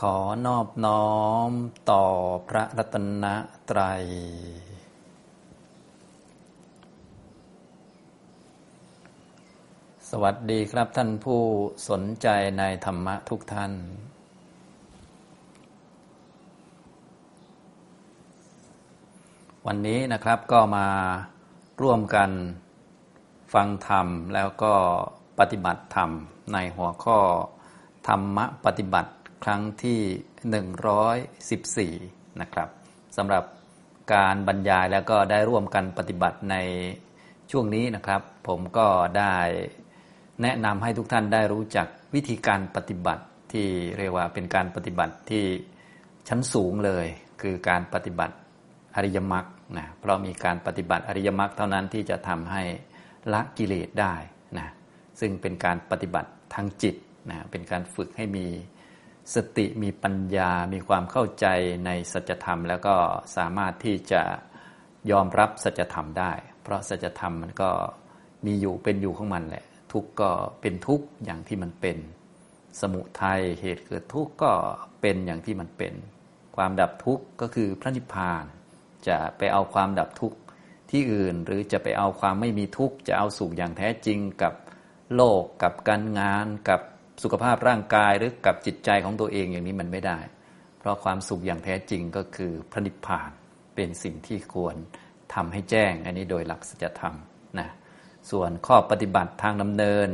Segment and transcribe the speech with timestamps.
[0.00, 0.16] ขอ
[0.46, 1.08] นอบน้อ
[1.48, 1.50] ม
[1.90, 2.04] ต่อ
[2.48, 3.24] พระรัตน
[3.70, 4.04] ตรัย
[10.10, 11.40] สวัสดีครับท่านผู้
[11.88, 12.28] สนใจ
[12.58, 13.72] ในธรรมะทุกท่าน
[19.66, 20.88] วันนี้นะครับก็มา
[21.82, 22.30] ร่วมกัน
[23.54, 24.74] ฟังธรรมแล้วก็
[25.38, 26.10] ปฏิบัติธรรม
[26.52, 27.18] ในหัวข้อ
[28.08, 29.10] ธรรมะปฏิบัติ
[29.44, 30.00] ครั้งที่
[31.94, 32.68] 114 นะครับ
[33.16, 33.44] สำหรับ
[34.14, 36.56] การบรรยายแล้วก็ได้ร่วมกันปฏิบัติใน
[37.50, 38.86] ช่วงนี้นะครับ ผมก็
[39.18, 39.34] ได้
[40.42, 43.66] แนะนำให้ทุกท่านได้รู้จักวิธีการปฏิบัติที่
[43.98, 45.44] เรียกว่าเป็นการปฏิบัติที่
[46.28, 47.06] ชั้นสูงเลย
[47.40, 48.34] คือการปฏิบัติ
[48.96, 49.46] อริยมรรค
[49.78, 52.62] นะเพราะมีการปฏิบัติอริยมรรคเท่านั้นที่จะทำให้
[53.32, 54.14] ละกิเลสได้
[54.58, 54.68] นะ
[55.20, 56.94] ซึ่งเป็นการปฏิบัติทางจิต
[57.30, 58.46] นะเป็นการฝึกให้มี
[59.34, 61.46] สติมีปัญญา มีความเข้าใจ
[61.86, 62.96] ในสัจธรรม แล้วก็
[63.36, 64.22] สามารถที่จะ
[65.10, 67.70] ยอมรับสัจธรรมได้ เพราะสัจธรรมมันก็
[68.46, 71.98] มีอยู่เป็นอยู่ของมันแหละ ทุกก็เป็นทุกอย่างที่มันเป็น
[72.80, 74.52] สมุทัยเหตุเกิดทุกก็
[75.00, 75.94] เป็นอย่างที่มันเป็น
[76.56, 78.44] ความดับทุกข์ก็คือพระนิพพาน
[79.08, 80.38] จะไปเอาความดับทุกข์
[80.90, 84.54] ที่อื่น หรือจะไปเอาความไม่มีทุกข์จะเอาสุขอย่างแท้จริงกับ
[85.14, 86.80] โลกกับการงานกับ
[87.22, 90.18] สุขภาพร่างกายหรือกับจิตใจของตัวเองอย่างนี้มันไม่ได้
[90.78, 93.30] เพราะความสุขอย่างแท้จริงก็คือพระนิพพาน
[93.74, 94.76] เป็นสิ่งที่ควร
[95.34, 97.14] ทำให้แจ้ง อันนี้โดยหลักสัจธรรม
[97.58, 97.68] นะ
[98.30, 100.10] ส่วนข้อปฏิบัติทางดำเนิน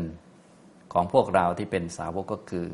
[0.92, 2.66] ของพวกเราที่เป็นสาวกก็คือ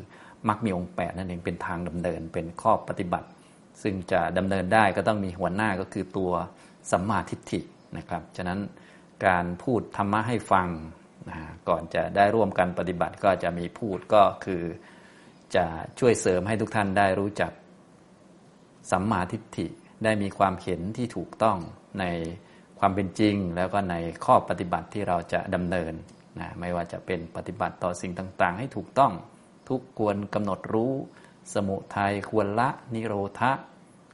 [0.47, 3.27] มักมีองค์แปดนั่นเองเป็นทางดำเนินเป็นข้อปฏิบัติ
[3.81, 6.31] ซึ่งจะดำเนินได้ก็ต้องมีหัวหน้าก็คือตัว
[6.91, 7.59] สัมมาทิฏฐิ
[7.97, 8.59] นะครับฉะนั้น
[9.25, 10.67] การพูดธรรมะให้ฟัง
[11.29, 11.39] นะ
[11.69, 14.63] ก่อนจะได้ร่วมกันปฏิบัติก็จะมีพูดก็คือ
[15.55, 15.65] จะ
[15.99, 17.51] ช่วยเสริมให้ทุกท่านได้รู้จัก
[18.91, 19.67] สัมมาทิฏฐิ
[20.03, 21.57] ได้มีความเห็นที่ถูกต้อง
[21.99, 22.05] ใน
[22.79, 23.95] ความเป็นจริง แล้วก็ใน
[24.25, 25.93] ข้อปฏิบัติที่เราจะดำเนิน
[26.39, 29.13] นะไม่ว่าจะเป็นปฏิบัติต่อสิ่งต่างๆ ให้ถูกต้อง
[29.69, 30.93] ทุกควรกำหนดรู้
[31.53, 33.51] สมุทัยควรละนิโรธะ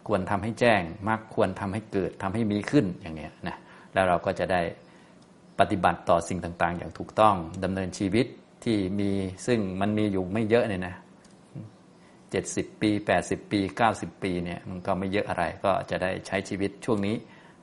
[0.07, 3.57] ควรทำให้แจ้งมรรคควรทำให้เกิดทำให้มีขึ้นอย่างนี้นะ
[3.94, 4.62] แล้วเราก็จะได้
[5.59, 8.25] ปฏิบัติต่อสิ่งต่างๆ อย่างถูกต้องดำเนินชีวิต
[8.64, 9.12] ที่มี
[9.47, 10.96] ซึ่งมันมีอยู่ไม่เยอะเนี่ยนะ
[12.31, 17.16] เจ็ดสิบปีแปดสิบปีเก้าสิบปีเนี่ยมันก็ไม่เยอะอะไรก็จะได้ใช้ชีวิตช่วงนี้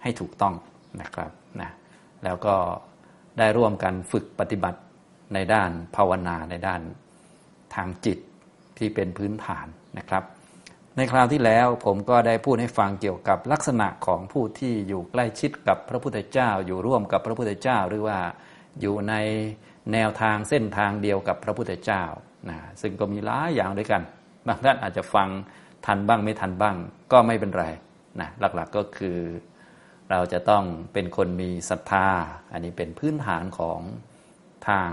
[0.03, 0.55] ให้ถูกต้อง
[1.01, 1.31] นะครับ
[1.61, 1.71] นะ
[2.25, 2.55] แล้วก็
[3.39, 4.81] ได้ร่วมกันฝึกปฏิบัติ
[5.34, 6.81] ในด้านภาวนาในด้าน
[7.75, 8.19] ทางจิต
[8.78, 9.67] ที่เป็นพื้นฐาน
[9.99, 10.25] นะครับ
[10.97, 18.19] ในคราวที่แล้วผมก็ได้พูดให้ฟังเกี่ยวกับลักษณะของผู้ที่อยู่ใกล้ชิดกับพระพุทธเจ้า อยู่ร่วมกับพระพุทธเจ้า หรือว่า
[18.81, 19.15] อยู่ใน
[19.93, 22.03] แนวทางเส้นทางเดียวกับพระพุทธเจ้า
[22.51, 24.03] นะซึ่งก็มีหลายอย่างด้วยกัน
[24.47, 25.28] บางท่านอาจจะฟัง
[25.87, 26.77] ทันบ้างไม่ทันบ้าง
[27.12, 27.65] ก็ไม่เป็นไร
[28.21, 29.19] นะหลักๆกก็คือ
[30.11, 32.09] เราจะต้องเป็นคนมีศรัทธา
[32.53, 33.81] อันนี้เป็นพื้นฐานของ
[34.69, 34.91] ทาง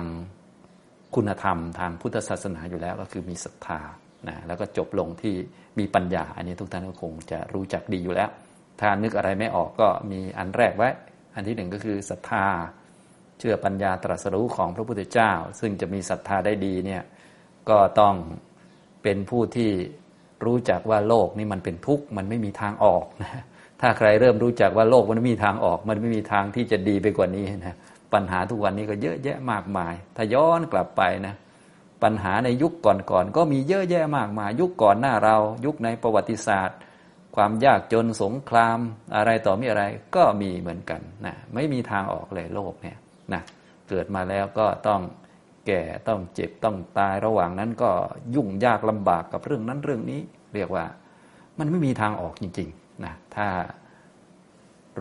[1.15, 3.79] คุณธรรม ทางพุทธศาสนาอยู่แล้วก็คือมีศรัทธา
[4.27, 5.35] นะแล้วก็จบลงที่
[5.79, 8.29] มีปัญญา อันนี้ทุกท่านก็คงจะรู้จักดีอยู่แล้ว
[8.79, 10.89] ถ้านึกอะไรไม่ออกก็มีอันแรกไว้
[11.35, 12.45] อันที่หนึ่งก็คือศรัทธา
[13.39, 17.03] เชื่อปัญญาตรัสรู้ของพระพุทธเจ้า ซึ่งจะมีศรัทธาได้ดีเนี่ย
[17.69, 18.15] ก็ต้อง
[19.03, 19.71] เป็นผู้ที่
[20.45, 23.43] รู้จักว่าโลกนี่มันเป็นทุกข์มันไม่มีทางออกนะ
[23.81, 27.75] ถ้าใครเริ่มรู้จักว่าโลกมันไม่มีทางออก มันไม่มีทางที่จะดีไปกว่านี้นะ
[28.13, 31.35] ปัญหาทุกวันนี้ก็เยอะแยะมากมาย ถ้าย้อนกลับไปนะ
[32.03, 36.77] ปัญหาในยุคก่อนๆก็มีเยอะแยะมากมายยุคก่อนหน้าเรา ยุคในประวัติศาสตร์
[37.35, 38.79] ความยากจนสงคราม
[39.15, 39.83] อะไรต่อมีอะไร
[40.15, 42.97] ก็มีเหมือนกันนะไม่มีทางออกเลยโลกเนี่ย
[43.33, 43.41] นะ
[43.89, 45.01] เกิดมาแล้วก็ต้อง
[45.67, 47.91] แก่ต้องเจ็บต้องตายระหว่างนั้นก็
[48.35, 50.21] ยุ่งยากลำบากกับเรื่องนั้นเรื่องนี้
[50.55, 50.85] เรียกว่า
[51.59, 53.47] มันไม่มีทางออกจริงๆนะถ้า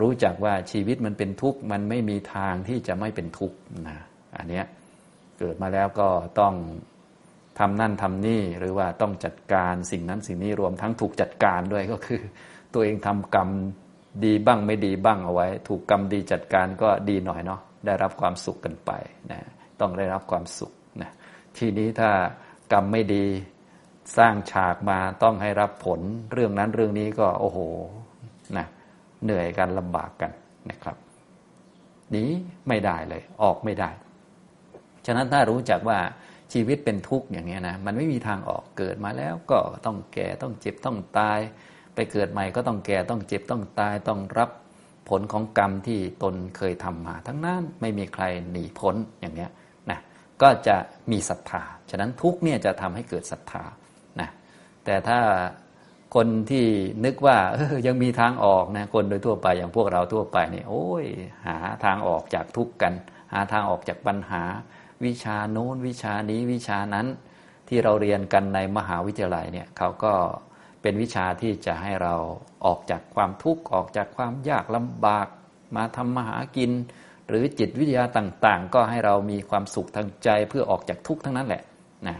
[0.01, 3.97] รู้จักว่าชีวิตมันเป็นทุกข์มันไม่มีทางที่จะไม่เป็นทุกข์นะ
[4.37, 4.65] อันเนี้ย
[5.39, 6.09] เกิดมาแล้วก็
[6.39, 6.53] ต้อง
[7.59, 12.21] ทำนั่นทำนี่หรือว่าต้องจัดการสิ่งนั้นสิ่งนี้รวมทั้งถูกจัดการด้วยก็คือ
[12.73, 13.49] ตัวเองทำกรรม
[14.25, 18.91] ดีบ้างไม่ดีบ้างเอาไว้ ถูกกรรมดีจัดการก็ดีหน่อยเนาะได้รับความสุขกันไป
[19.31, 19.39] นะ
[19.79, 20.71] ต้องได้รับความสุข
[21.01, 21.11] นะ
[21.57, 22.11] ทีนี้ถ้า
[22.73, 23.25] กรรมไม่ดี
[24.17, 25.99] สร้างฉากมาต้องให้รับผล
[26.33, 27.59] เรื่องนั้นเรื่องนี้ก็โอ้โห
[28.57, 28.67] นะ
[29.23, 30.31] เหนื่อยกันลำบากกัน
[30.69, 30.97] นะครับ
[32.15, 32.29] นี้
[32.67, 33.89] ไม่ได้เลย ออกไม่ได้
[35.07, 35.99] ฉะนั้นถ้ารู้จักว่า
[36.53, 41.39] ชีวิตเป็นทุกข์อย่างนี้นะมันไม่มีทางออกเกิดมาแล้วก็ต้องแก่ต้องเจ็บต้องตาย
[41.95, 44.49] ไปเกิดใหม่ก็ต้องแก่ต้องเจ็บต้องตายต้องรับ
[45.09, 49.47] ผลของกรรมที่ตนเคยทำมา ทั้งนั้นไม่มีใครหนีพ้นอย่างนี้
[49.89, 49.99] นะ
[50.41, 50.75] ก็จะ
[51.11, 53.63] มีศรัทธาฉะนั้นทุกเนี่ยจะทำให้เกิดศรัทธา
[54.19, 54.29] นะ
[54.85, 55.19] แต่ถ้า
[56.15, 56.65] คนที่
[57.05, 61.05] นึกว่าเออยังมีทางออกนะคนโดยทั่วไปอย่างพวกเราทั่วไปนี่โอ้ย
[61.47, 62.93] หาทางออกจากทุกข์กัน
[63.33, 64.43] หาทางออกจากปัญหา
[65.05, 67.07] วิชาโน้นวิชานี้วิชานั้น
[67.67, 70.13] ที่เราเรียนกันในมหาวิทยาลัยเนี่ยเขาก็
[70.81, 72.15] เป็นวิชาที่จะให้เรา
[72.65, 75.27] ออกจากความทุกข์ออกจากความยากลำบาก
[75.75, 76.71] มาทำมาหากิน
[77.29, 81.63] หรือจิตวิทยาต่างๆ ก็ให้เรามีความสุขทางใจเพื่อออกจากทุกข์ทั้งนั้นแหละ
[82.07, 82.17] นะ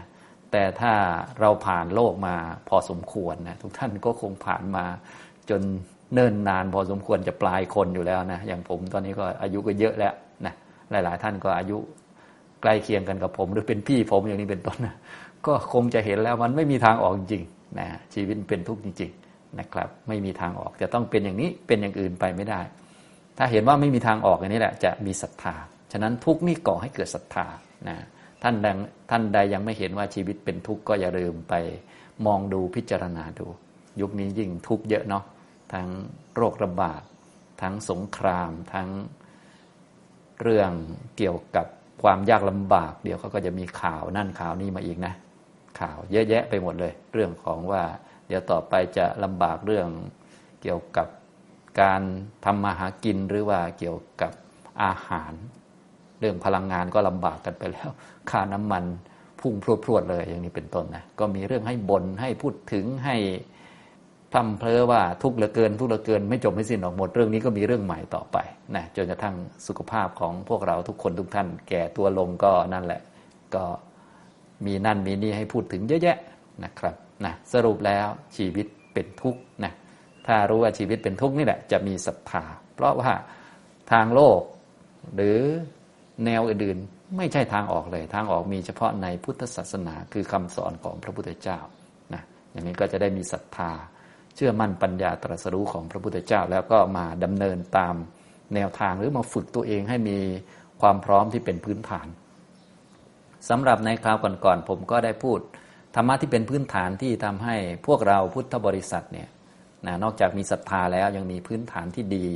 [0.52, 0.92] แต่ถ้า
[1.40, 2.36] เราผ่านโลกมา
[2.68, 4.84] พอสมควรนะทุกท่านก็คงผ่านมา
[5.50, 5.62] จน
[6.14, 10.14] เนิ่นนานพอสมควรจะปลายคนอยู่แล้วนะอย่างผมตอนนี้ก็อายุก็เยอะแล้ว
[10.46, 10.54] นะ
[10.90, 11.78] หลาย ๆ ท่านก็อายุ
[12.62, 14.94] ใกล้เคียงกันกับผม หรือเป็นพี่ผมอย่างนี้เป็นต้นนะ
[15.46, 22.60] ก็คงจะเห็นแล้วมันไม่มีทางออกจริงๆนะชีวิตเป็นทุกข์จริงๆนะครับ ไม่มีทางออกจะต้องเป็นอย่างนี้เป็นอย่างอื่นไปไม่ได้
[23.38, 25.54] ถ้าเห็นว่าไม่มีทางออกอย่างนี้แหละ จะมีศรัทธา
[25.92, 27.46] ฉะนั้นทุกนี่ก่อให้เกิดศรัทธา
[27.88, 27.96] นะ
[28.42, 28.66] ท่านใด
[29.10, 31.54] ท่านใดยังไม่เห็นว่าชีวิตเป็นทุกข์ก็อย่าลืมไป
[32.26, 33.46] มองดูพิจารณาดู
[34.00, 35.24] ยุคนี้ยิ่งทุกข์เยอะเนาะ
[35.72, 35.86] ทั้ง
[36.36, 37.02] โรคระบาด
[37.62, 38.88] ทั้งสงคราม ทั้ง
[40.42, 40.70] เรื่อง
[41.16, 41.66] เกี่ยวกับ
[42.02, 45.14] ความยากลำบาก เดี๋ยวเขาก็จะมีข่าวนั่นข่าวนี้มาอีกนะ
[45.80, 47.82] ข่าวเยอะแยะไปหมดเลย เรื่องของว่า
[48.28, 49.88] เดี๋ยวต่อไปจะลำบากเรื่อง
[50.62, 51.08] เกี่ยวกับ
[51.80, 52.02] การ
[52.44, 54.32] ทำมาหากินหรือว่าเกี่ยวกับ
[54.82, 55.32] อาหาร
[56.20, 57.88] เรื่องพลังงานก็ลำบากกันไปแล้ว
[58.30, 58.84] ค่าน้ำมัน
[59.40, 63.16] พุ่งพรวดๆเลยอย่างนี้เป็นต้นนะก็มีเรื่องให้บน่นให้พูดถึงให้
[64.32, 68.36] พร่ำเพลอว่าทุกข์เหลือเกิน ทุกข์เหลือเกินไม่จบไม่สิ้นออกหมดเรื่องนี้ก็มีเรื่องใหม่ต่อไป
[68.76, 69.34] นะจนกระทั่ง
[69.66, 73.00] สุขภาพของพวกเราทุกคนทุกท่าน แก่ตัวลงก็นั่นแหละ
[73.54, 73.64] ก็
[74.66, 76.18] มีนั่นมีนี่ให้พูดถึงเยอะแยะ
[76.64, 76.94] นะครับ
[77.24, 79.72] นะสรุปแล้วชีวิตเป็นทุกข์นะ
[80.26, 82.42] ถ้ารู้ว่าชีวิตเป็นทุกข์นี่แหละจะมีศรัทธา
[82.74, 83.12] เพราะว่า
[83.92, 84.40] ทางโลก
[85.14, 85.38] หรือ
[86.24, 91.58] แนวอื่นๆไม่ใช่ทางออกเลย ทางออกมีเฉพาะในพุทธศาสนาคือคำสอนของพระพุทธเจ้า
[92.14, 93.70] นะอย่างนี้ก็จะได้มีศรัทธา
[94.38, 97.94] เชื่อมั่นปัญญาตรัสรู้ของพระพุทธเจ้า แล้วก็มาดำเนินตาม
[98.54, 100.18] แนวทางหรือมาฝึกตัวเองให้มี
[100.80, 102.06] ความพร้อมที่เป็นพื้นฐาน
[103.48, 105.38] สำหรับในคราวก่อนๆผมก็ได้พูด
[105.94, 107.56] ธรรมะที่เป็นพื้นฐานที่ทำให้
[107.86, 109.28] พวกเราพุทธบริษัทเนี่ย
[109.86, 112.26] นะนอกจากมีศรัทธาแล้วยังมีพื้นฐานที่ดี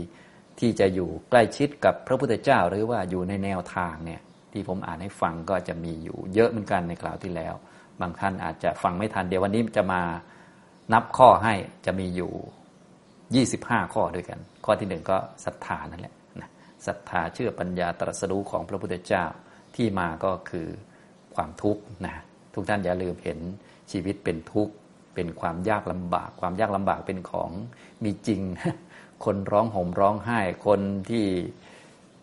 [0.61, 4.21] ที่จะอยู่ใกล้ชิดกับพระพุทธเจ้า หรือว่าอยู่ในแนวทางเนี่ย
[4.53, 7.55] ที่ผมอ่านให้ฟังก็จะมีอยู่เยอะเหมือนกันในคราวที่แล้ว
[8.01, 10.03] บางท่านอาจจะฟังไม่ทันเดี๋ยววันนี้จะมา
[10.93, 11.55] นับข้อให้
[11.87, 16.51] จะมีอยู่ 25 ข้อด้วยกัน ข้อที่หนึ่งก็ศรัทธานั่นแหละนะ
[16.87, 19.25] ศรัทธาเชื่อปัญญาตรัสรู้ของพระพุทธเจ้า
[19.77, 20.69] ที่มาก็คือ
[21.35, 22.15] ความทุกข์นะ
[22.55, 23.39] ทุกท่านอย่าลืมเห็น
[23.93, 24.73] ชีวิตเป็นทุกข์
[25.15, 27.51] เป็นความยากลำบาก ความยากลำบากเป็นของ
[28.05, 28.41] มีจริง
[29.25, 30.81] คนร้องห่มร้องไห้ คน
[31.11, 31.27] ที่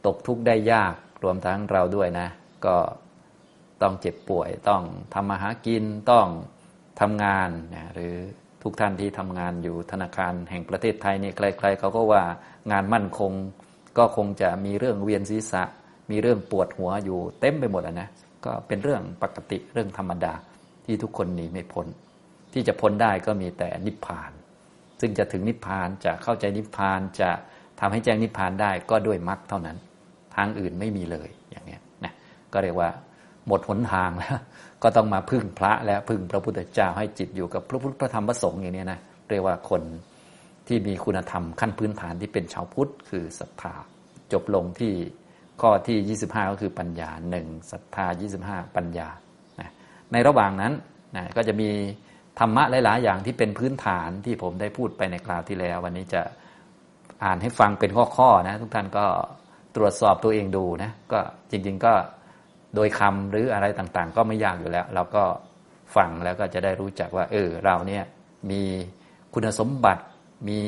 [0.05, 0.93] ตกทุกข์ได้ยาก
[1.23, 2.27] รวมทั้งเราด้วยนะ
[2.65, 2.77] ก็
[3.81, 4.83] ต้องเจ็บป่วยต้อง
[5.13, 6.27] ทำมาหากินต้อง
[6.99, 8.15] ทำงานนะหรือ
[8.63, 12.23] ทุกท่านที่ทำงานอยู่ธนาคารแห่งประเทศไทยนี่ใครๆเขาก็ว่า
[12.71, 13.31] งานมั่นคง
[13.97, 15.63] ก็คงจะมีเรื่องเวียนศีรษะ
[16.11, 18.09] มีเรื่องปวดหัวอยู่เต็มไปหมดนะ
[18.45, 20.33] ก็เป็นเรื่องปกติเรื่องธรรมดา
[20.85, 21.87] ที่ทุกคนหนีไม่พ้น
[22.53, 24.31] ที่จะพ้นได้ก็มีแต่นิพพาน
[25.01, 27.29] ซึ่งจะถึงนิพพานจะเข้าใจนิพพานจะ
[27.79, 29.77] ทำให้แจ้งนิพพานได้ก็ด้วยมรรคเท่านั้น
[30.35, 32.13] ทางอื่นไม่มีเลยอย่างนี้นะ
[32.53, 32.89] ก็เรียกว่า
[33.47, 34.39] หมดหนทางแล้ว
[34.83, 38.99] ก็ต้องมาพึ่งพระและพึ่งพระพุทธเจ้าให้จิตอยู่กับพระพุทธพระธรรมพระสงฆ์อย่างนี้นะ
[39.29, 39.81] เรียกว่าคน
[40.67, 43.73] ที่มีคุณธรรมขั้นพื้นฐานที่เป็นชาวพุทธคือศรัทธา
[44.33, 44.93] จบลงที่
[45.61, 48.05] ข้อที่ 25 ก็คือปัญญาหนึ่งศรัทธา
[48.41, 49.07] 25 ปัญญา
[49.59, 49.71] นะ
[50.11, 50.73] ในระหว่างนั้น
[51.15, 51.69] นะก็จะมี
[52.39, 56.21] ธรรมะหลาย ๆ อย่างที่เป็นพื้นฐานที่ผมได้พูดไปในคราวที่แล้ว วันนี้จะ
[57.23, 59.05] อ่านให้ฟังเป็นข้อ ๆ นะ ทุกท่านก็
[59.75, 61.19] ตรวจสอบตัวเองดูนะก็
[61.51, 61.93] จริง ๆ ก็
[62.75, 65.23] โดยคำหรืออะไรต่างๆ ก็ไม่ยากอยู่แล้ว เราก็
[65.95, 68.03] ฟังแล้วก็จะได้รู้จักว่า เออเราเนี่ย
[68.51, 68.61] มี
[69.33, 70.03] คุณสมบัติ
[70.49, 70.61] มี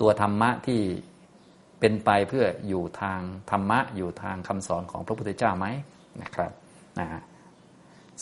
[0.00, 0.80] ตัวธรรมะที่
[1.80, 5.66] เป็นไปเพื่ออยู่ทางธรรมะอยู่ทางคำสอนของพระพุทธเจ้าไหม
[6.22, 6.50] นะครับ
[6.98, 7.08] นะ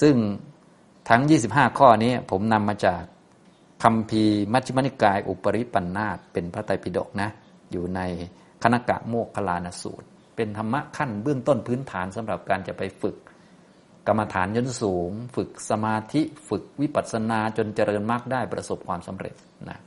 [0.00, 0.14] ซึ่ง
[1.08, 3.02] ทั้ง 25 ข้อนี้ผมนำมาจาก
[3.82, 7.30] คำพีมัชฌิมนิกาย อุปริปันธาตเป็นพระไตรปิฎกนะ
[7.72, 8.00] อยู่ใน
[8.62, 13.16] คณกะโมกขลานสูตร เป็นธรรมะขั้นเบื้องต้นพื้นฐานสำหรับการจะไปฝึก
[14.06, 19.34] กรรมฐานยนสูง ฝึกสมาธิฝึกวิปัสสนาจนเจริญมรรคได้ประสบความสำเร็จ
[19.68, 19.78] นะ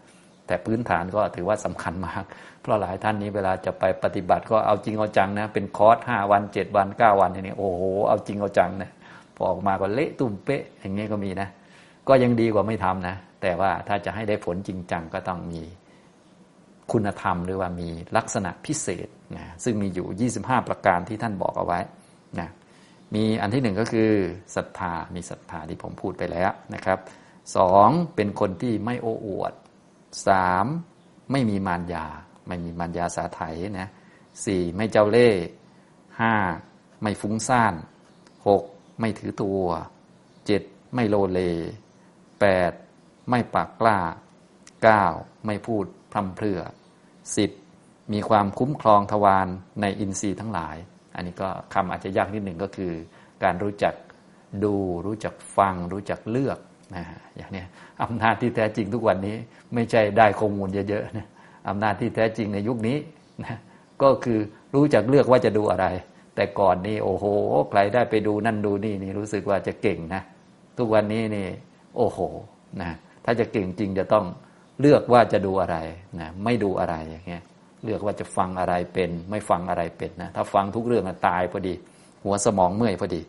[0.48, 2.24] แต่พื้นฐานก็ถือว่าสำคัญมาก
[2.62, 8.92] เพราะหลายท่านนี้เวลาจะไปปฏิบัติก็เอาจริงเอาจังนะ เป็นคอร์สห้าวันเจ็ดวันเก้าวันอย่างนี่โอ้โหเอาจริงเอาจังนะ
[9.36, 11.50] พอออกมาก็เละตุ่มเป๊ะ อย่างนี้ก็มีนะ
[12.08, 15.62] ก็ยังดีกว่าไม่ทำนะ แต่ว่าถ้าจะให้ได้ผลจริงจังก็ต้องมี
[16.92, 21.80] คุณธรรมหรือว่ามีลักษณะพิเศษ นะซึ่งมีอยู่ 25 ประการที่ท่านบอกเอาไว้
[22.40, 22.50] นะ
[23.16, 24.12] มีอันที่หนึ่งก็คือ
[24.56, 27.00] ศรัทธา มีศรัทธาที่ผมพูดไปแล้วนะครับ
[27.56, 29.54] สองเป็นคนที่ไม่โอ้อวด
[30.28, 30.66] สาม
[31.32, 32.06] ไม่มีมารยา
[32.48, 33.42] ไม่มีมารยาสาไถ
[33.80, 33.90] นะ
[34.46, 35.44] สี่ไม่เจ้าเล่ห์
[36.20, 36.34] ห้า
[37.02, 37.74] ไม่ฟุ้งซ่าน
[38.48, 38.64] หก
[39.00, 39.62] ไม่ถือตัว
[40.46, 40.64] เจ็ด
[40.94, 41.40] ไม่โลเล
[42.40, 42.72] แปด
[43.30, 44.00] ไม่ปากกล้า
[44.84, 45.04] เก้า
[45.46, 46.60] ไม่พูดพร่ำเพรื่อ
[47.36, 47.52] สิบ
[48.14, 49.48] มีความคุ้มครองทวาร
[49.82, 50.76] ในอินทรีย์ทั้งหลาย
[51.16, 52.92] อันนี้ก็คำอาจจะยากนิดหนึ่งก็คือ
[53.44, 53.94] การรู้จัก
[54.64, 56.60] ดู รู้จักฟัง รู้จักเลือก
[56.96, 57.04] นะ
[57.36, 57.64] อย่างนี้
[58.04, 59.36] อำนาจที่แท้จริงทุกวันนี้
[59.74, 61.28] ไม่ใช่ได้ข้อมูลเยอะๆนะ
[61.70, 62.98] อำนาจที่แท้จริงในยุคนี้
[63.46, 63.58] นะ
[64.02, 64.40] ก็คือ
[64.76, 65.86] รู้จักเลือกว่าจะดูอะไร
[66.36, 67.26] แต่ก่อนนี้โอ้โห
[67.70, 70.22] ใครได้ไปดูนั่นดูนี่นี่รู้สึกว่าจะเก่งนะ
[70.78, 71.48] ทุกวันนี้นี่
[71.98, 72.20] โอ้โห
[72.82, 72.92] นะ
[73.26, 74.26] ถ้าจะเก่งจริงจะต้อง
[74.80, 75.78] เลือกว่าจะดูอะไร
[76.20, 77.44] นะไม่ดูอะไรอย่างเงี้ย
[77.86, 81.74] เลือกว่าจะฟังอะไรเป็น ไม่ฟังอะไรเป็นนะถ้าฟังทุกเรื่องตายพอดี
[82.24, 83.22] หัวสมองเมื่อยพอดี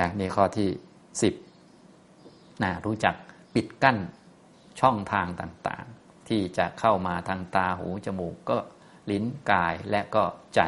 [0.00, 0.68] นะนี่ข้อที่
[1.22, 1.34] สิบ
[2.62, 3.14] นะรู้จัก
[3.54, 3.98] ปิดกั้น
[4.80, 8.56] ช่องทางต่างๆ ที่จะเข้ามาทางตาหูจมูกก็
[9.10, 10.60] ลิ้นกายและก็ใจ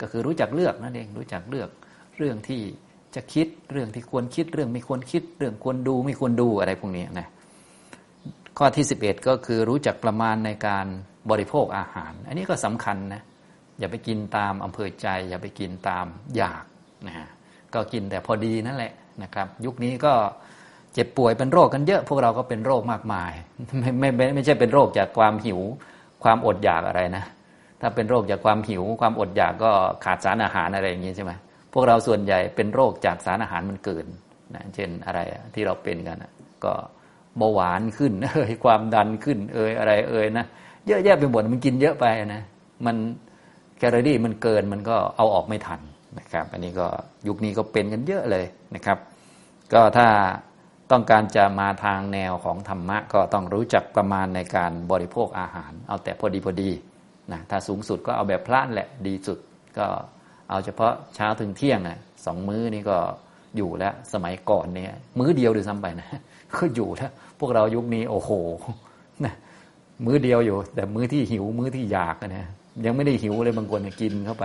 [0.00, 1.68] ก็คือรู้จักเลือกนั่นเองรู้จักเลือก
[2.18, 2.62] เรื่องที่
[3.14, 7.28] จะคิดเรื่องที่ควรคิดเรื่องไม่ควรคิด เรื่องควรดูไม่ควรดูอะไรพวกนี้นะ
[8.58, 10.86] ข้อที่ 11 ก็คือรู้จักประมาณในการ
[11.30, 13.22] บริโภคอาหาร อันนี้ก็สำคัญนะ
[13.78, 16.64] อย่าไปกินตามอำเภอใจ อย่าไปกินตามอยาก
[17.06, 17.28] นะฮะ
[17.74, 20.12] ก็กินแต่พอดีนั่นแหละนะครับ ยุคนี้ก็
[20.92, 23.32] เจ็บป่วยเป็นโรคกันเยอะ พวกเราก็เป็นโรคมากมาย
[23.80, 25.60] ไม่ไม่ไม่ไม่ใช่เป็นโรคจากความหิว
[26.22, 27.24] ความอดอยากอะไรนะ
[27.80, 29.70] ถ้าเป็นโรคจากความหิวความอดอยากก็
[30.04, 31.32] ขาดสารอาหารอะไรอย่างนี้ใช่ไหม
[31.72, 34.06] พวกเราส่วนใหญ่เป็นโรคจากสารอาหารมันเกิน
[34.54, 35.20] นะเช่นอะไร
[35.54, 36.18] ที่เราเป็นกัน
[36.64, 36.72] ก็
[37.38, 40.46] เบาหวานขึ้นเอยความดันขึ้นเอยอะไรเอ้ยนะ
[40.86, 42.42] เยอะแยะไปหมดมันกินเยอะไปนะ
[42.86, 42.96] มัน
[43.78, 45.80] แคลอรี่มันเกินมันก็เอาออกไม่ทัน
[46.18, 46.86] นะครับ อันนี้ก็
[47.26, 48.98] ยุคนี้ก็เป็นกันเยอะเลยนะครับ
[49.72, 50.06] ก็ถ้า
[50.90, 56.70] ต้องการจะมาทางแนวของธรรมะ ก็ต้องรู้จักประมาณในการบริโภคอาหาร เอาแต่พอดีพอดี
[57.32, 59.38] นะถ้าสูงสุดก็เอาแบบพลาดแหละดีสุด
[59.78, 59.86] ก็
[60.50, 62.96] เอาเฉพาะเช้าถึงเที่ยงนะสองมื้อนี่ก็
[63.56, 66.08] อยู่แล้วสมัยก่อนเนี่ยมื้อเดียวดูซ้ำไปนะ
[66.54, 68.30] ก็อยู่แล้วพวกเรายุคนี้โอ้โห
[70.04, 72.48] มื้อเดียวอยู่ แต่มื้อที่หิว มื้อที่อยากนะ
[72.84, 74.44] ยังไม่ได้หิวเลยบางคนกินเข้าไป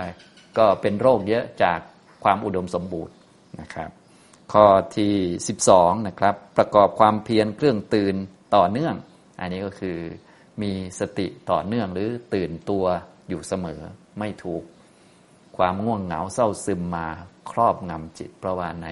[0.58, 1.78] ก็เป็นโรคเยอะจาก
[2.24, 3.14] ความอุดมสมบูรณ์
[3.60, 3.90] นะครับ
[4.52, 4.66] ข้อ
[4.96, 5.14] ที่
[5.60, 8.14] 12นะครับ ประกอบความเพียรเครื่องตื่น
[8.56, 8.94] ต่อเนื่อง
[9.40, 9.98] อันนี้ก็คือ
[10.62, 12.84] มีสติต่อเนื่องหรือตื่นตัว
[13.28, 13.80] อยู่เสมอ
[14.18, 14.62] ไม่ถูก
[15.56, 17.06] ความง่วงเหงาเศร้าซึมมา
[17.50, 18.88] ครอบงำจิต เพราะว่าใน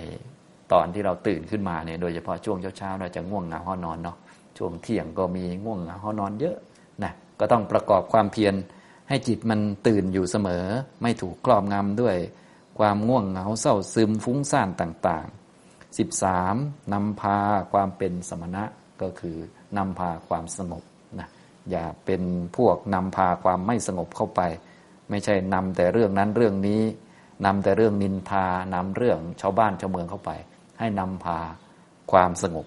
[0.73, 4.17] ตอนที่เราตื่นขึ้นมาเนี่ยโดยเฉพาะช่วงเช้าๆเราจะง่วงเหงาห้อนอนเนาะ
[4.59, 6.57] ช่วงเที่ยงก็มีง่วงเหงานอนเยอะ
[7.03, 8.55] นะก็ต้องประกอบความเพียร
[9.09, 10.65] ให้จิตมันตื่นอยู่เสมอ
[11.03, 12.17] ไม่ถูกครอบงำด้วย
[12.79, 15.97] ความง่วงเหงาเศร้าซึมฟุ้งซ่านต่างๆ
[16.45, 16.93] 13.
[16.93, 17.39] นำพา
[17.73, 18.65] ความเป็นสมณะ
[19.03, 19.37] ก็คือ
[19.77, 20.83] นำพาความสงบ
[21.19, 21.29] นะ
[21.71, 22.23] อย่าเป็น
[22.57, 24.41] พวกนำพาความไม่สงบเข้าไป
[25.11, 26.83] ไม่ใช่นำแต่เรื่องนั้นเรื่องนี้
[27.45, 30.31] นำแต่เรื่องนินทานำเรื่องชาวบ้านชาวเมืองเข้าไป
[30.79, 31.39] ให้นำพา
[32.13, 32.67] ความสงบ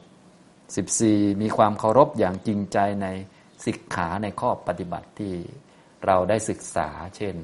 [0.75, 1.41] 14.
[1.41, 3.07] มีความเคารพอย่างจริงใจใน
[3.65, 5.33] สิกขาในข้อปฏิบัติที่
[6.05, 7.35] เราได้ศึกษา เช่น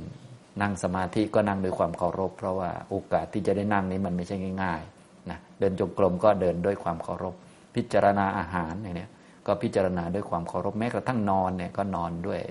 [0.62, 7.36] นั่งสมาธิก็นั่งด้วยความเคารพ เพราะว่าโอกาสที่จะได้นั่งนี้มันไม่ใช่ง่ายๆนะเดินจงกรมก็เดินด้วยความเคารพ
[7.76, 9.08] พิจารณาอาหารอย่างนี้
[9.48, 12.42] ก็พิจารณาด้วยความเคารพแม้กระทั่งนอนเนี่ยก็นอนด้วย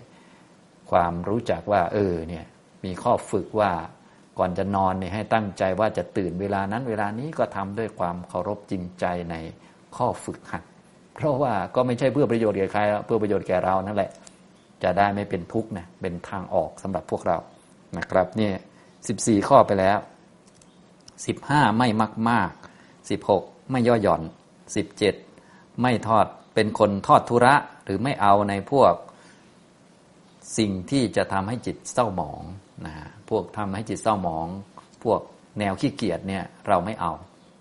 [0.91, 2.45] ความรู้จักว่า เออเนี่ย
[2.85, 3.73] มีข้อฝึกว่า
[4.39, 9.37] ก่อนจะนอนเนี่ยให้ตั้งใจว่าจะตื่นเวลานั้นเวลานี้ก็ทำด้วยความเคารพจริงใจใน
[9.97, 10.63] ข้อฝึกหัด
[11.15, 14.11] เพราะว่าก็ไม่ใช่เพื่อประโยชน์แก่ใครเพื่อประโยชน์แก่เรานั่นแหละ
[14.83, 17.39] จะได้ไม่เป็นทุกข์นะเป็นทางออกสำหรับพวกเรา
[17.99, 18.55] นะครับเนี่ย
[19.09, 19.99] สิบสี่ข้อไปแล้ว
[21.27, 22.51] สิบห้าไม่มากมาก
[23.11, 24.23] สิบหกไม่ย่อหย่อน
[24.77, 25.15] สิบเจ็ด
[25.83, 28.95] ไม่ทอดเป็นคนทอดทุระหรือไม่เอาในพวก
[30.59, 32.43] สิ่งที่จะทำให้จิตเศร้าหมอง
[32.87, 32.95] นะ
[33.29, 34.47] พวกทำให้จิตเศร้าหมอง
[35.05, 35.21] พวก
[35.59, 37.13] แนวขี้เกียจเนี่ยเราไม่เอา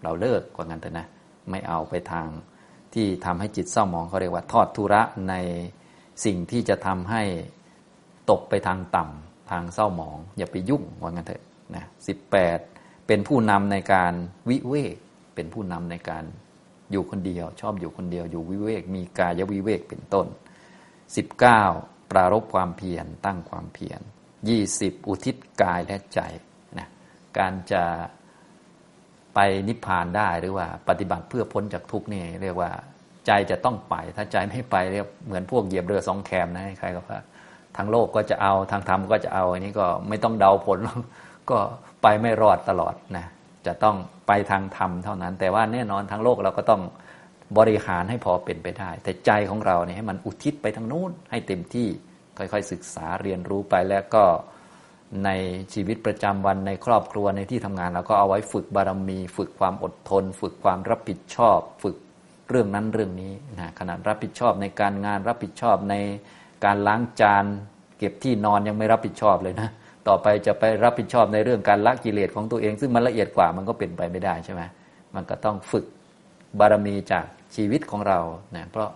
[0.04, 1.08] เราเลิกกว่างั้นเถอะนะ
[1.50, 2.30] ไม่เอาไปทาง
[2.94, 5.36] ที่ทำให้จิตเศร้าหมองเขาเรียกว่าทอดทุระใน
[6.26, 7.24] สิ่งที่จะทำให้
[8.30, 11.44] ตกไปทางต่ำทางเศร้าหมอง อย่าไปยุ่งว่างั้นเถอะ
[11.76, 12.60] นะสิบแปด
[13.08, 14.14] เป็นผู้นำในการ
[14.50, 14.96] วิเวก
[15.36, 16.24] เป็นผู้นำในการ
[16.92, 20.28] อยู่คนเดียว ชอบอยู่คนเดียวอยู่วิเวก มีกายวิเวกเป็นต้น
[21.20, 22.12] 19.
[22.12, 24.00] ปรารบความเพียรตั้งความเพียร
[24.54, 25.08] 20.
[25.08, 26.20] อุทิศกายและใจ
[26.78, 26.88] นะ
[27.38, 27.84] การจะ
[29.36, 32.72] ไปนิพพานได้หรือว่าปฏิบัติเพื่อพ้นจากทุกนี่เรียกว่า
[33.26, 37.20] ใจจะต้องไป ถ้าใจไม่ไปเรียกเหมือนพวกเหยียบเรือสองแคมนะใครก็ว่า
[37.78, 40.80] ทางโลกก็จะเอาทางธรรมก็จะเอาอันนี้ก็ไม่ต้องเดาผล
[41.50, 41.58] ก็
[42.02, 43.26] ไปไม่รอดตลอดนะ
[43.68, 43.96] จะต้อง
[44.28, 46.82] ไปทางธรรมเท่านั้น แต่ว่าแน่นอนทางโลกเราก็ต้อง
[47.58, 51.88] บริหารให้พอเป็นไปได้ แต่ใจของเราเนี่ยให้มันอุทิศไปทางนู้นให้เต็มที่
[52.38, 54.24] ค่อยๆศึกษาเรียนรู้ไปแล้วก็
[55.26, 55.30] ใน
[55.74, 61.96] ชีวิตประจำวันในครอบครัวในที่ทำงานเราก็เอาไว้ฝึกบารมี ฝึกความอดทน ฝึกความรับผิดชอบ ฝึก
[62.50, 65.96] เรื่องนั้นเรื่องนี้นะขนาดรับผิดชอบในการงานรับผิดชอบใน
[66.66, 67.46] การล้างจาน
[67.98, 69.70] เก็บที่นอนยังไม่รับผิดชอบเลยนะ
[70.08, 74.62] ต่อไปจะไปรับผิดชอบในเรื่องการละกิเลสของตัวเอง ซึ่งมันละเอียดกว่ามันก็เป็นไปไม่ได้ใช่ไหม
[75.16, 75.86] มันก็ต้องฝึก
[76.60, 78.20] บารมีจากชีวิตของเรา
[78.56, 78.90] นะเพราะ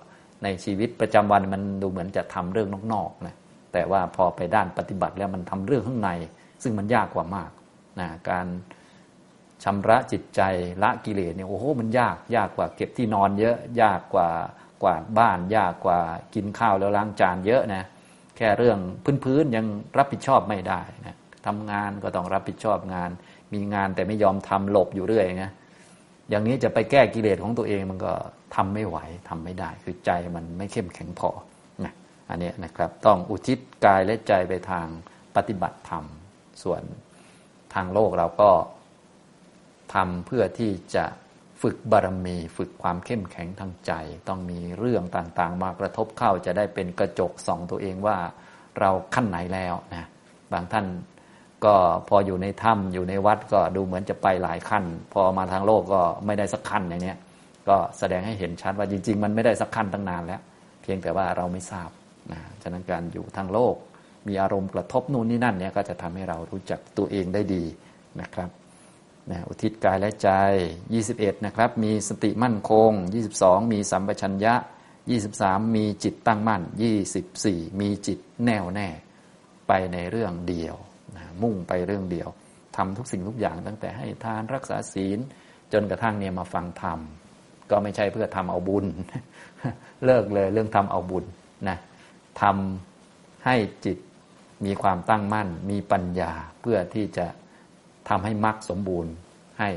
[0.44, 3.36] ในชีวิตประจำวันมันดูเหมือนจะทำเรื่องนอกๆนะ
[3.74, 6.10] แต่ว่าพอไปด้านปฏิบัติแล้วมันทำเรื่องข้างใน
[6.64, 7.52] ซึ่งมันยากกว่ามาก
[8.00, 8.48] นะการ
[9.64, 10.42] ชำระจิตใจ
[10.84, 14.30] ละกิเลสเนี่ยโอ้โหมันยากยากกว่าเก็บที่นอนเยอะ ยากกว่า
[14.84, 16.00] กวาดบ้าน ยากกว่า
[16.36, 17.84] กินข้าวแล้วล้างจานเยอะนะ
[18.38, 18.80] แค่เรื่อง
[19.24, 19.66] พื้นๆยัง
[19.98, 23.10] รับผิดชอบไม่ได้นะทำงานก็ต้องรับผิดชอบงาน
[23.54, 25.52] มีงานแต่ไม่ยอมทำหลบอยู่เรื่อยนะ
[26.30, 28.14] อย่างนี้จะไปแก้กิเลสของตัวเองมันก็
[28.56, 28.98] ทำไม่ไหว
[29.30, 31.30] ทำไม่ได้ คือใจมันไม่เข้มแข็งพอ
[32.30, 34.88] อันนี้นะครับต้องอุทิศกายและใจไปทาง
[35.36, 36.06] ปฏิบัติธรรม
[36.64, 36.82] ส่วน
[37.74, 38.52] ทางโลกเราก็
[39.94, 41.06] ทำเพื่อที่จะ
[41.62, 43.92] ฝึกบารมี ฝึกความเข้มแข็งทางใจ
[44.28, 48.18] ต้องมีเรื่องต่างๆ มากระทบเข้าจะได้เป็นกระจกส่องตัวเองว่า
[48.80, 50.08] เราขั้นไหนแล้วนะ
[50.54, 50.86] บางท่าน
[51.66, 51.76] ก็
[52.10, 54.84] พออยู่ในถ้ำอยู่ในวัดก็ดูเหมือนจะไปหลายขั้น
[55.14, 57.14] พอมาทางโลกก็ไม่ได้สักขั้นอย่างนี้
[57.70, 60.42] ก็แสดงให้เห็นชัดว่าจริง ๆ มันไม่ได้สักขั้นตั้งนานแล้ว
[60.82, 61.90] เพียงแต่ว่าเราไม่ทราบ
[62.32, 63.76] นะฉะนั้นการอยู่ทางโลก
[64.28, 67.64] มีอารมณ์กระทบนู่นนี่นั่นเนี่ยก็จะทำให้เรารู้จักตัวเองได้ดี
[68.22, 68.50] นะครับ
[69.32, 70.30] นะอุทิศกายและใจ
[70.84, 72.92] 21 นะครับ มีสติมั่นคง
[73.32, 74.56] 22 มีสัมปชัญญะ
[75.16, 76.62] 23 มีจิตตั้งมั่น
[77.22, 78.88] 24 มีจิตแน่วแน่
[79.68, 80.76] ไปในเรื่องเดียว
[81.18, 82.30] นะมุ่งไปเรื่องเดียว
[82.76, 85.20] ทำทุกสิ่งทุกอย่างตั้งแต่ให้ทานรักษาศีล
[85.74, 87.00] จนกระทั่งเนี่ยมาฟังธรรม
[87.72, 88.86] ก็ไม่ใช่เพื่อทำเอาบุญ
[90.06, 91.26] เลิกเลยเรื่องทำเอาบุญ
[91.70, 91.78] นะ
[92.42, 93.56] ทำให้
[93.86, 93.98] จิต
[94.66, 97.26] มีความตั้งมั่น มีปัญญาเพื่อที่จะ
[98.10, 99.14] ทำให้มรรคสมบูรณ์
[99.60, 99.70] ให้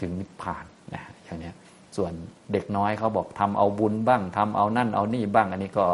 [0.00, 0.64] ถึงนิพพาน
[0.94, 1.52] นะอย่างนี้
[1.96, 2.12] ส่วน
[2.52, 5.86] เด็กน้อยเขาบอกทำเอาบุญบ้างทำเอานั่นเอานี่บ้าง อันนี้ก็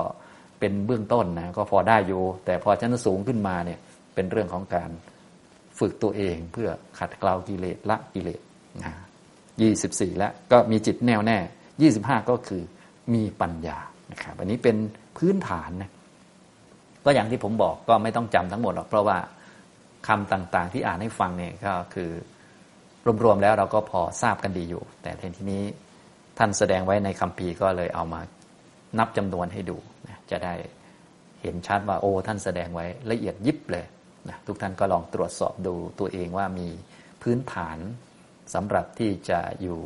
[0.59, 3.79] เป็นเบื้องต้นนะก็พอได้อยู่ แต่พอชั้นสูงขึ้นมาเนี่ย
[4.15, 4.91] เป็นเรื่องของการ
[5.79, 8.41] ฝึกตัวเองเพื่อขัดเกลากิเลสละกิเลส
[8.85, 8.93] นะ
[9.63, 11.39] ยี่สิบสี่แล้วก็มีจิตแน่วแน่
[11.83, 12.63] ยี่สิบห้าก็คือ
[13.15, 13.79] มีปัญญา
[14.13, 14.77] นะครับอันนี้เป็น
[15.17, 15.91] พื้นฐานนะ
[17.05, 19.19] ก็อย่างที่ผมบอกก็ไม่ต้องจำทั้งหมดหรอกเพราะว่า
[20.09, 22.11] คำต่างๆ ที่อ่านให้ฟังเนี่ยก็คือ
[23.25, 25.63] รวมๆแล้วเราก็พอทราบกันดีอยู่ แต่ทีนี้
[26.39, 28.21] ท่านแสดงไว้ในคำพีก็เลยเอามา
[28.99, 29.77] นับจำนวนให้ดู
[30.09, 30.55] นะจะได้
[31.43, 33.85] เห็นชัดว่าโอ้ท่านแสดงไว้ละเอียดยิบเลย
[34.29, 36.69] นะทุกท่านก็ลองตรวจสอบดูตัวเองว่ามี
[37.23, 37.79] พื้นฐาน
[38.55, 39.79] สำหรับที่จะอยู่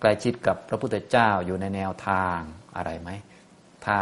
[0.00, 2.38] ใกล้ชิดกับพระพุทธเจ้าอยู่ในแนวทาง
[2.76, 3.10] อะไรไหม
[3.86, 3.98] ถ้า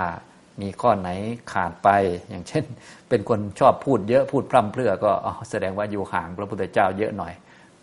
[0.60, 1.08] มีข้อไหน
[1.52, 1.88] ขาดไป
[2.30, 2.64] อย่างเช่น
[3.08, 5.12] เป็นคนชอบพูดเยอะพูดพร่ำเพรื่อก็
[5.50, 7.32] แสดงว่าอยู่ห่างพระพุทธเจ้าเยอะหน่อย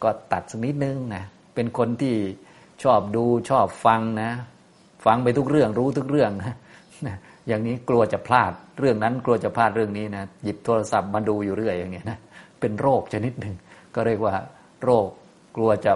[0.03, 1.23] ก็ตัดสักนิดนึงนะ
[1.55, 2.15] เป็นคนที่
[2.83, 4.31] ชอบดูชอบฟังนะ
[5.05, 6.55] ฟังไปทุกเรื่องรู้ทุกเรื่องนะ
[7.47, 12.19] อย่างนี้กลัวจะพลาดเรื่องนั้นกลัวจะพลาดเรื่องนี้นะหยิบโทรศัพท์มาดูอยู่เรื่อยอย่างเงี้ยนะ
[12.59, 13.55] เป็นโรคชนิดหนึ่ง
[13.95, 14.35] ก็เรียกว่า
[14.83, 15.07] โรค
[15.55, 15.93] กลัวจะ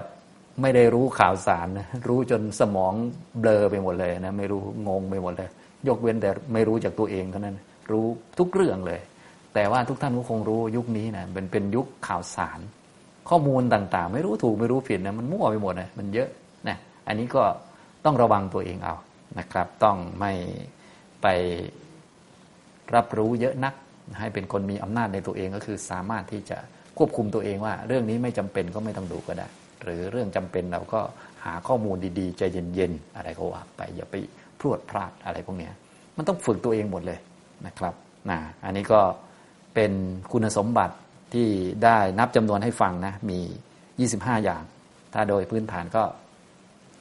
[0.61, 2.93] ไม่ได้รู้ข่าวสารนะรู้จนสมอง
[3.39, 5.49] เบลอไปหมดเลยนะไม่รู้งงไปหมดเลย
[5.87, 7.57] ยกเว้นแต่ไม่รู้จากตัวเองเท่านั้น
[7.91, 8.05] รู้
[8.39, 9.01] ทุกเรื่องเลย
[9.53, 12.59] แต่ว่าทุกท่านก็คงรู้ยุคนี้นะเป็นเป็นยุคข่าวสาร
[13.29, 16.29] ข้อมูลต่างๆ ไม่รู้ถูกไม่รู้ผิดนะมันมั่วไปหมดนะมันเยอะ
[16.67, 17.43] นะอันนี้ก็
[18.05, 18.95] ต้องระวังตัวเองเอา
[19.39, 20.31] นะครับ ต้องไม่
[21.21, 21.27] ไป
[22.95, 23.73] รับรู้เยอะนัก
[24.19, 26.57] ให้เป็นคนมีอำนาจในตัวเองก็คือสามารถที่จะ
[26.97, 29.47] ควบคุมตัวเองว่า เรื่องนี้ไม่จำเป็นก็ไม่ต้องดูก็ได้
[29.83, 31.01] หรือเรื่องจำเป็นเราก็
[31.45, 32.41] หาข้อมูลดีๆใจ
[32.75, 34.15] เย็นๆอะไรก็ว่าไปอย่าไป
[34.59, 35.69] พรวดพลาดอะไรพวกนี้
[36.17, 37.19] มันต้องฝึกตัวเองหมดเลย
[37.65, 37.93] นะครับ
[38.29, 39.01] นะอันนี้ก็
[39.75, 39.91] เป็น
[40.31, 40.95] คุณสมบัติ
[41.33, 41.47] ที่
[41.83, 43.39] ได้นับจำนวนให้ฟังนะมี
[44.07, 44.63] 25 อย่าง
[45.13, 46.03] ถ้าโดยพื้นฐานก็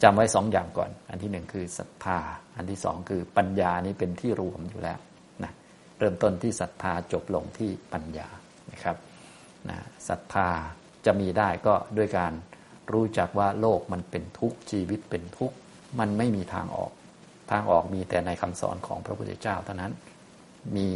[0.03, 2.19] จำไว้สองอย่างก่อน อันที่หนึ่งคือศรัทธา
[2.57, 4.99] อันที่สองคือปัญญานี้เป็นที่รวมอยู่แล้ว
[5.43, 5.53] นะ
[5.99, 8.29] เริ่มต้นที่ศรัทธาจบลงที่ปัญญา
[8.73, 8.97] นะครับ
[9.69, 10.49] นะศรัทธา
[11.07, 12.33] จะมีได้ก็ด้วยการ
[12.93, 15.57] รู้จักว่าโลกมันเป็นทุกข์ชีวิตเป็นทุกข์
[15.99, 16.93] มันไม่มีทางออก
[17.51, 19.93] ทางออกมีแต่ในคำสอนของพระพุทธเจ้าเท่านั้น
[20.77, 20.89] มี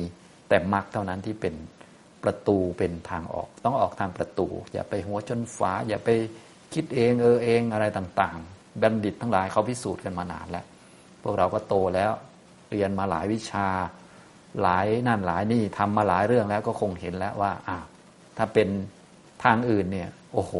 [0.49, 1.55] แต่มรรคเท่านั้นที่เป็น
[2.25, 6.11] ประตูเป็นทางออก ต้องออกทางประตู อย่าไปหัวจนฝา อย่าไป
[6.75, 10.65] คิดเองเออเองอะไรต่างๆ บัณฑิตทั้งหลายเขาพิสูจน์กันมานานแล้ว
[11.23, 12.11] พวกเราก็โตแล้ว
[12.71, 13.69] เรียนมาหลายวิชา
[14.63, 17.77] หลายนั่นหลายนี่ทำมาหลายเรื่องแล้วก็คงเห็นแล้วว่าอ่า
[18.37, 18.69] ถ้าเป็น
[19.45, 20.53] ทางอื่นเนี่ยโอ้โห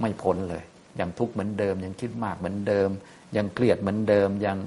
[0.00, 0.64] ไม่พ้นเลย
[1.00, 2.88] ยังทุกข์เหมือนเดิม ยังคิดมากเหมือนเดิม
[3.36, 4.58] ยังเครียดเหมือนเดิมยัง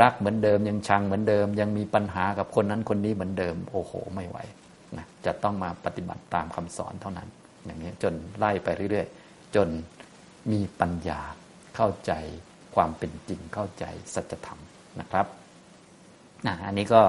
[0.00, 4.38] รักเหมือนเดิม ยังชังเหมือนเดิม ยังมีปัญหากับคนนั้นคนนี้เหมือนเดิม โอ้โห ไม่ไหว
[4.96, 7.28] นะจะต้องมาปฏิบัติตามคำสอนเท่านั้น
[7.64, 9.68] อย่างนี้จนไล่ไปเรื่อยๆ จน
[10.52, 11.20] มีปัญญา
[11.76, 12.12] เข้าใจ
[12.74, 14.60] ความเป็นจริงเข้าใจสัจธรรม
[15.00, 15.26] นะครับ
[16.46, 17.02] นะอันนี้ก็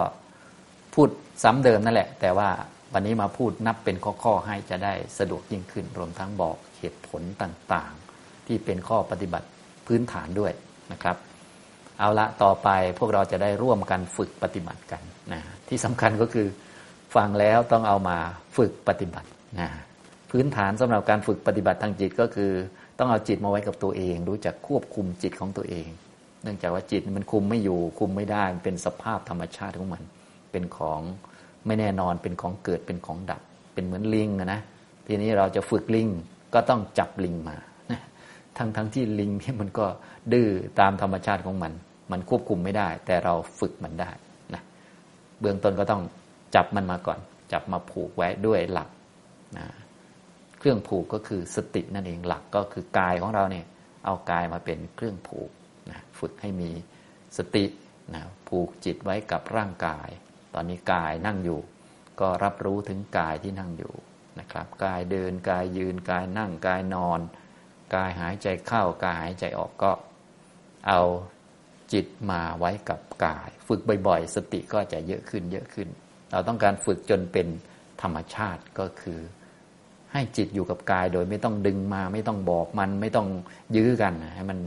[0.93, 1.09] พูด
[1.43, 2.49] ซ้ำเดิมนั่นแหละ แต่ว่า
[2.93, 9.47] วันนี้มาพูดนับเป็นข้อๆให้จะได้สะดวกยิ่งขึ้น รวมทั้งบอกเหตุผลต่างๆ ที่เป็นข้อปฏิบัติ
[9.87, 10.53] พื้นฐานด้วย
[10.91, 11.17] นะครับ
[12.01, 15.01] เอาละต่อไปพวกเราจะได้ร่วมกันฝึกปฏิบัติกัน
[15.33, 16.47] นะที่สำคัญก็คือ
[17.15, 18.17] ฟังแล้วต้องเอามา
[18.57, 19.69] ฝึกปฏิบัตินะ
[20.31, 22.51] พื้นฐานสำหรับการฝึกปฏิบัติทางจิตก็คือ
[22.97, 25.87] ต้องเอาจิตมาไว้กับตัวเอง รู้จักควบคุมจิตของตัวเอง
[26.43, 30.03] เนื่องจากว่าจิตมันคุมไม่อยู่คุมไม่ได้มันเป็นสภาพธรรมชาติของมัน
[30.51, 31.01] เป็นของ
[31.67, 33.41] ไม่แน่นอนเป็นของเกิดเป็นของดับ
[33.73, 34.59] เป็นเหมือนลิงนะ
[35.07, 36.07] ทีนี้เราจะฝึกลิง
[36.53, 37.57] ก็ต้องจับลิงมา
[38.57, 39.85] ทั้งทั้งที่ลิงที่มันก็
[40.33, 41.73] ดื้อตามธรรมชาติของมัน
[42.11, 44.11] มันควบคุมไม่ได้ แต่เราฝึกมันได้
[44.53, 44.61] นะ
[45.39, 46.01] เบื้องต้นก็ต้อง
[46.55, 47.19] จับมันมาก่อน
[47.51, 48.89] จับมาผูกไว้ด้วยหลัก
[49.57, 49.67] นะ
[50.59, 53.65] เครื่องผูกก็คือสตินั่นเองหลักก็คือกายของเราเนี่ย
[54.05, 55.49] เอากายมาเป็นเครื่องผูก
[55.91, 56.69] นะฝึกให้มี
[57.37, 57.65] สติ
[58.13, 60.09] นะผูกจิตไว้กับร่างกาย
[60.53, 61.59] ตอนนี้กายนั่งอยู่
[62.19, 63.93] ก็รับรู้ถึงกายที่นั่งอยู่
[64.39, 67.19] นะครับ กายเดินกายยืนกายนั่งกายนอน
[67.95, 69.91] กายหายใจเข้ากายหายใจออกก็
[70.87, 71.01] เอา
[71.93, 75.87] จิตมาไว้กับกาย ฝึกบ่อยๆ สติก็จะเยอะขึ้นเยอะขึ้น
[76.31, 77.47] เราต้องการฝึกจนเป็น
[78.01, 79.19] ธรรมชาติก็คือ
[80.13, 83.27] ให้จิตอยู่กับกายโดยไม่ต้องดึงมา ไม่ต้องบอกมันไม่ต้อง
[83.75, 84.59] ยื้อกันให้มัน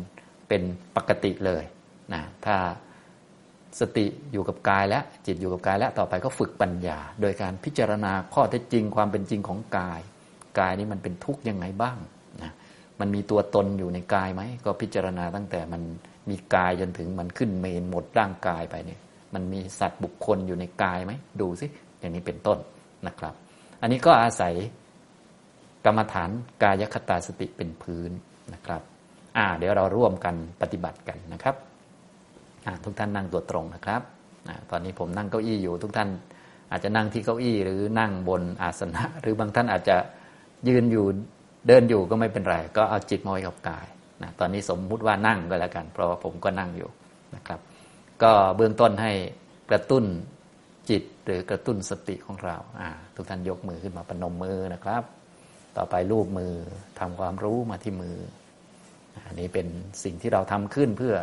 [0.48, 0.62] เป็น
[0.96, 1.62] ปกติเลย
[2.14, 2.56] นะถ้า
[3.80, 10.00] สติอยู่กับกายแล้วจิตอยู่กับกายแล้วต่อไปก็ฝึกปัญญา โดยการพิจารณาข้อเท็จจริงความเป็นจริงของกาย
[10.60, 11.96] กายนี้มันเป็นทุกข์ยังไงบ้าง
[12.42, 12.52] นะ
[13.00, 15.82] มันมีตัวตนอยู่ในกายไหมก็พิจารณาตั้งแต่มัน
[16.30, 19.00] มีกายจนถึงมันขึ้นเมนหมดร่างกายไปเนี่ย
[19.34, 21.66] มันมีสัตว์บุคคลอยู่ในกายไหมดูสิ
[22.00, 22.58] อย่างนี้เป็นต้น
[23.06, 23.34] นะครับ
[23.82, 24.54] อันนี้ก็อาศัย
[25.84, 26.30] กรรมฐาน
[26.62, 28.10] กายคตาสติเป็นพื้น
[28.54, 28.82] นะครับ
[29.36, 31.56] อ่า เดี๋ยวเราร่วมกันปฏิบัติกันนะครับ
[32.84, 34.02] ทุกท่านนั่งตัวตรงนะครับ
[34.48, 36.08] อตอนนี้ผมนั่งเก้าอี้อยู่ทุกท่าน
[36.70, 39.96] อาจจะนั่งที่เก้าอี้หรือนั่งบนอาสนะ หรือบางท่านอาจจะ
[40.68, 41.06] ยืนอยู่
[41.68, 43.86] เดินอยู่ก็ไม่เป็นไร ก็เอาจิตมาไว้กับกาย
[44.22, 46.90] นะตอนนี้สมมุติว่านั่งก็แล้วกัน เพราะว่าผมก็นั่งอยู่
[47.36, 47.60] นะครับ
[48.22, 49.12] ก็เบื้องต้นให้
[49.70, 50.04] กระตุ้น
[50.90, 52.56] จิตหรือกระตุ้นสติของเรา
[53.14, 55.02] ทุกท่านยกมือขึ้นมาปนมมือนะครับ
[55.76, 56.52] ต่อไปรูปมือ
[57.00, 58.16] ทำความรู้มาที่มือ
[59.26, 59.66] อันนี้เป็น
[60.04, 61.14] สิ่งที่เราทำขึ้นเพื่อ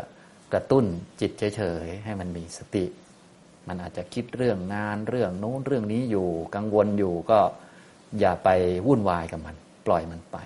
[0.53, 0.85] กระตุ้น
[1.21, 2.85] จิตเฉยๆให้มันมีสติ
[3.67, 7.39] มันอาจจะคิดเรื่องงานเรื่องโน้นเรื่องนี้อยู่กังวลอยู่ก็
[8.19, 8.49] อย่าไป
[8.85, 9.55] วุ่นวายกับมัน
[9.87, 10.37] ปล่อยมันไป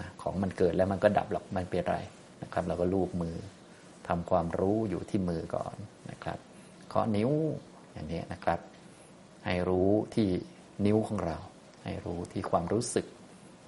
[0.00, 1.96] นะของมันเกิดแล้วมันก็ดับหรอกไม่เป็นไร
[2.42, 3.36] นะครับ เราก็ลูบมือ
[4.08, 5.74] ทำความรู้อยู่ที่มือก่อน
[6.10, 6.38] นะครับ
[6.88, 7.30] เคาะนิ้ว
[7.92, 8.58] อย่างนี้นะครับ
[9.46, 10.28] ให้รู้ที่
[10.86, 11.36] นิ้วของเรา
[11.84, 13.06] ให้รู้ที่ความรู้สึก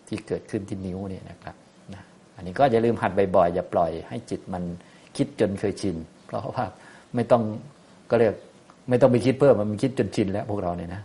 [0.09, 1.57] ที่เกิดขึ้นที่นิ้วเนี่ยนะครับ
[1.95, 2.03] นะ
[2.37, 4.63] อันนี้ก็อย่าลืมหัดบ่อยๆอย่าปล่อยให้จิตมัน
[5.17, 6.65] คิดจนเคยชิน เพราะว่า
[7.15, 7.43] ไม่ต้อง
[8.11, 8.35] ก็เรียก
[8.89, 11.03] ไม่ต้องไปคิดเพิ่มมันคิดจนชินแล้วพวกเราเนี่ยนะ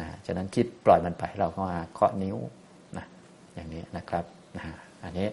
[0.00, 2.36] นะฉะนั้นคิดปล่อยมันไปเราก็มาเคาะนิ้ว
[2.96, 3.04] นะ
[3.54, 4.24] อย่างนี้นะครับ
[4.56, 4.64] นะ
[5.04, 5.28] อันนี้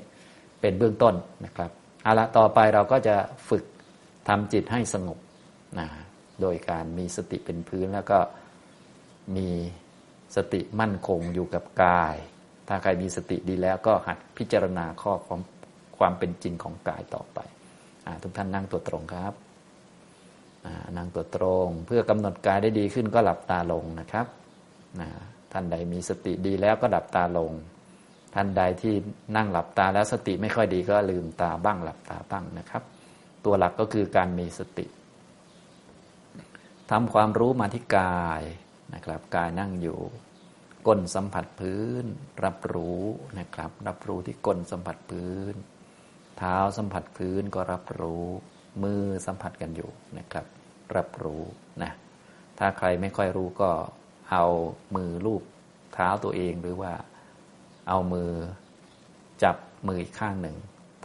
[0.62, 1.72] เป็นเบื้องต้นนะครับ
[2.04, 3.16] เอาละต่อไปเราก็จะ
[3.50, 3.64] ฝึก
[4.28, 5.20] ทำจิตให้สงบ
[5.80, 5.88] นะ
[6.42, 8.20] โดยการมีสติเป็นพื้นแล้วก็
[9.36, 9.50] มี
[10.36, 12.16] สติมั่นคงอยู่กับกาย
[12.68, 15.40] ถ้าใครมีสติดีแล้วก็หัดพิจารณาข้อของ
[15.98, 17.40] ความเป็นจริงของกายต่อไป
[18.24, 19.34] ทุกท่านนั่งตัวตรงครับ
[20.98, 24.28] นั่งตัวตรงเพื่อกำหนดกายได้ดีขึ้นก็หลับตาลงนะครับ
[25.52, 27.52] ท่านใดมีสติดีแล้วก็หลับตาลง
[28.34, 28.94] ท่านใดที่
[29.36, 32.84] นั่งหลับตาแล้วสติไม่ค่อยดีก็ลืมตาบ้างหลับตาบ้างนะครับ
[33.46, 34.86] ตัวหลักก็คือการมีสติ
[36.92, 38.42] ทำความรู้มาที่กาย
[38.94, 40.00] นะครับ กายนั่งอยู่
[40.88, 42.06] ก้นสัมผัสพื้น
[42.46, 43.04] รับรู้
[43.40, 45.56] นะครับ รับรู้ที่ก้นสัมผัสพื้น
[46.38, 48.26] เท้าสัมผัสพื้นก็รับรู้
[48.84, 50.46] มือสัมผัสกันอยู่นะครับ
[50.96, 51.44] รับรู้
[51.84, 51.92] นะ
[52.60, 53.72] ถ้าใครไม่ค่อยรู้ก็
[54.32, 54.46] เอา
[54.96, 55.44] มือลูบ
[55.94, 56.94] เท้าตัวเองหรือว่า
[57.92, 58.32] เอามือ
[59.44, 59.56] จับ
[59.88, 60.56] มืออีกข้างหนึ่ง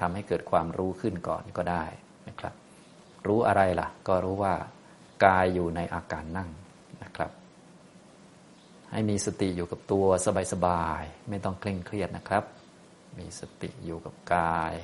[0.01, 1.85] ทำให้เกิดความรู้ขึ้นก่อนก็ได้
[2.29, 2.55] นะครับ
[3.27, 4.55] รู้อะไรล่ะ ก็รู้ว่า
[5.25, 6.51] กายอยู่ในอาการนั่ง
[7.03, 7.31] นะครับ
[8.91, 10.07] ให้มีสติอยู่กับตัว
[10.53, 12.45] สบายๆไม่ต้องเคร่งเครียดนะครับ
[13.19, 14.75] มีสติอยู่กับกาย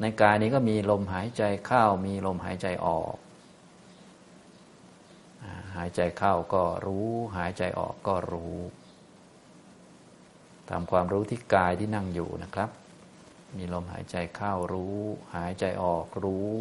[0.00, 3.16] ในกายนี้ก็มีลมหายใจเข้ามีลมหายใจออก
[5.76, 8.56] หายใจเข้าก็รู้ หายใจออกก็รู้
[10.70, 12.70] ทำความรู้ที่กายที่นั่งอยู่นะครับ
[13.56, 14.98] มีลมหายใจเข้ารู้
[15.34, 16.58] หายใจออกรู้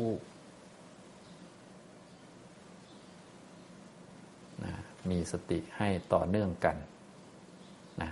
[4.63, 4.74] นะ
[5.10, 6.76] มีสติให้ต่อเนื่องกัน
[8.02, 8.12] นะ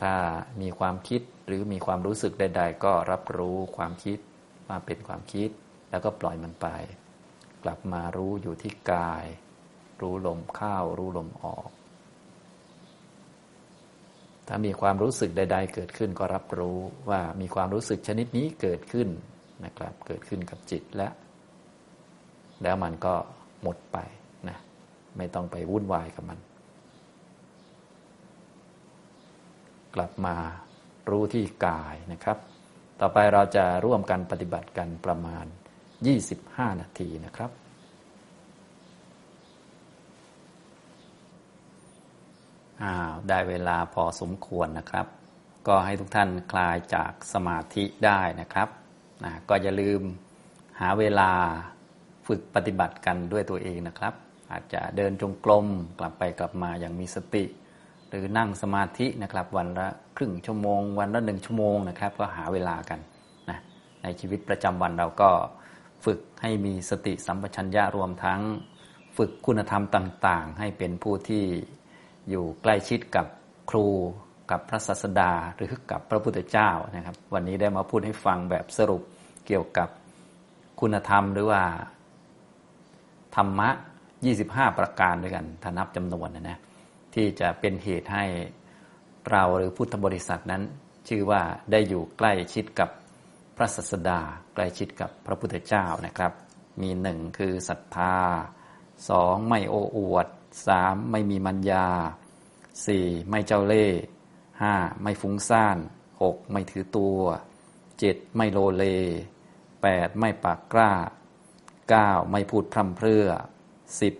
[0.00, 0.14] ถ้า
[0.60, 4.18] มีความคิดหรือมีความรู้สึกใด ๆ ก็รับรู้ความคิด
[4.68, 5.50] ว่าเป็นความคิด
[5.90, 6.66] แล้วก็ปล่อยมันไป
[7.64, 9.24] กลับมารู้อยู่ที่กาย
[10.00, 11.68] รู้ลมเข้ารู้ลมออก
[14.48, 16.78] ถ้ามีความรู้สึกใด ๆ เกิดขึ้นก็รับรู้
[17.10, 19.08] ว่ามีความรู้สึกชนิดนี้เกิดขึ้น
[19.64, 21.08] นะครับ เกิดขึ้นกับจิตและ
[22.62, 23.14] แล้วมันก็
[23.62, 23.98] หมดไป
[24.48, 24.58] นะ
[25.16, 26.38] ไม่ต้องไปวุ่นวายกับมัน
[29.94, 30.36] กลับมา
[31.10, 32.38] รู้ที่กายนะครับ
[33.00, 35.46] ต่อไปเราจะร่วมกันปฏิบัติกันประมาณ
[36.12, 37.50] 25 นาทีนะครับ
[42.84, 45.06] อ้าวได้เวลาพอสมควรนะครับ
[45.66, 48.68] ก็ให้ทุกท่านคลายจากสมาธิได้นะครับ
[49.24, 50.00] นะก็อย่าลืม
[50.80, 51.30] หาเวลา
[52.26, 54.14] ฝึกปฏิบัติกันด้วยตัวเองนะครับ
[54.50, 55.66] อาจจะเดินจงกรม
[55.98, 57.44] กลับไปกลับมาอย่างมีสติ
[58.08, 63.00] หรือนั่งสมาธินะครับ วันละครึ่งชั่วโมง วันละหนึ่งชั่วโมงนะครับ ก็หาเวลากัน
[63.50, 63.58] นะ
[64.02, 65.30] ในชีวิตประจำวันเราก็
[66.04, 68.40] ฝึกให้มีสติสัมปชัญญะรวมทั้ง
[69.16, 71.44] ฝึกคุณธรรมต่าง ๆ ให้เป็นผู้ที่
[72.30, 73.26] อยู่ใกล้ชิดกับ
[73.70, 73.86] ครู
[74.50, 79.02] กับพระศาสดาหรือกับพระพุทธเจ้านะครับ วันนี้ได้มาพูดให้ฟังแบบสรุป
[79.46, 79.88] เกี่ยวกับ
[80.80, 81.62] คุณธรรมหรือว่า
[83.36, 83.68] ธรรมะ
[84.24, 86.58] 25 ประการด้วยกันถ้านับจำนวนนะนะ
[87.14, 88.24] ที่จะเป็นเหตุให้
[89.30, 90.62] เราหรือพุทธบริษัทนั้น
[91.08, 92.90] ชื่อว่าได้อยู่ใกล้ชิดกับ
[93.56, 94.20] พระศาสดา
[94.54, 96.32] ใกล้ชิดกับพระพุทธเจ้านะครับ
[96.82, 98.16] มีหนึ่งคือศรัทธา
[99.08, 100.26] สองไม่โอ้อวด
[100.66, 101.86] สามไม่มีมัญญา
[102.86, 104.00] สี่ไม่เจ้าเล่ห์
[104.62, 105.78] ห้าไม่ฟุ้งซ่าน
[106.22, 107.20] หกไม่ถือตัว
[107.98, 108.84] เจ็ดไม่โลเล
[109.82, 110.92] แปดไม่ปากกล้า
[111.88, 113.26] เก้าไม่พูดพร่ำเพรื่อ
[114.00, 114.14] สิบ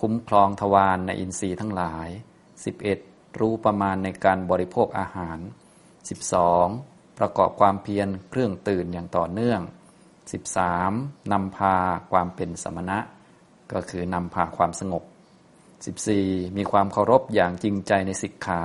[0.00, 2.08] คุ้มครองทวารในอินทรีย์ทั้งหลาย
[2.64, 2.98] สิบเอ็ด
[3.40, 5.38] รู้ประมาณในการบริโภคอาหาร
[6.08, 6.66] สิบสอง
[7.18, 9.60] ประกอบความเพียรเครื่องตื่นอย่างต่อเนื่อง
[10.32, 10.92] สิบสาม
[11.32, 11.76] นำพา
[12.12, 12.98] ความเป็นสมณะ
[13.72, 15.04] ก็คือนำพาความสงบ
[15.82, 16.56] 14.
[16.56, 18.62] มีความเคารพอย่างจริงใจในสิกขา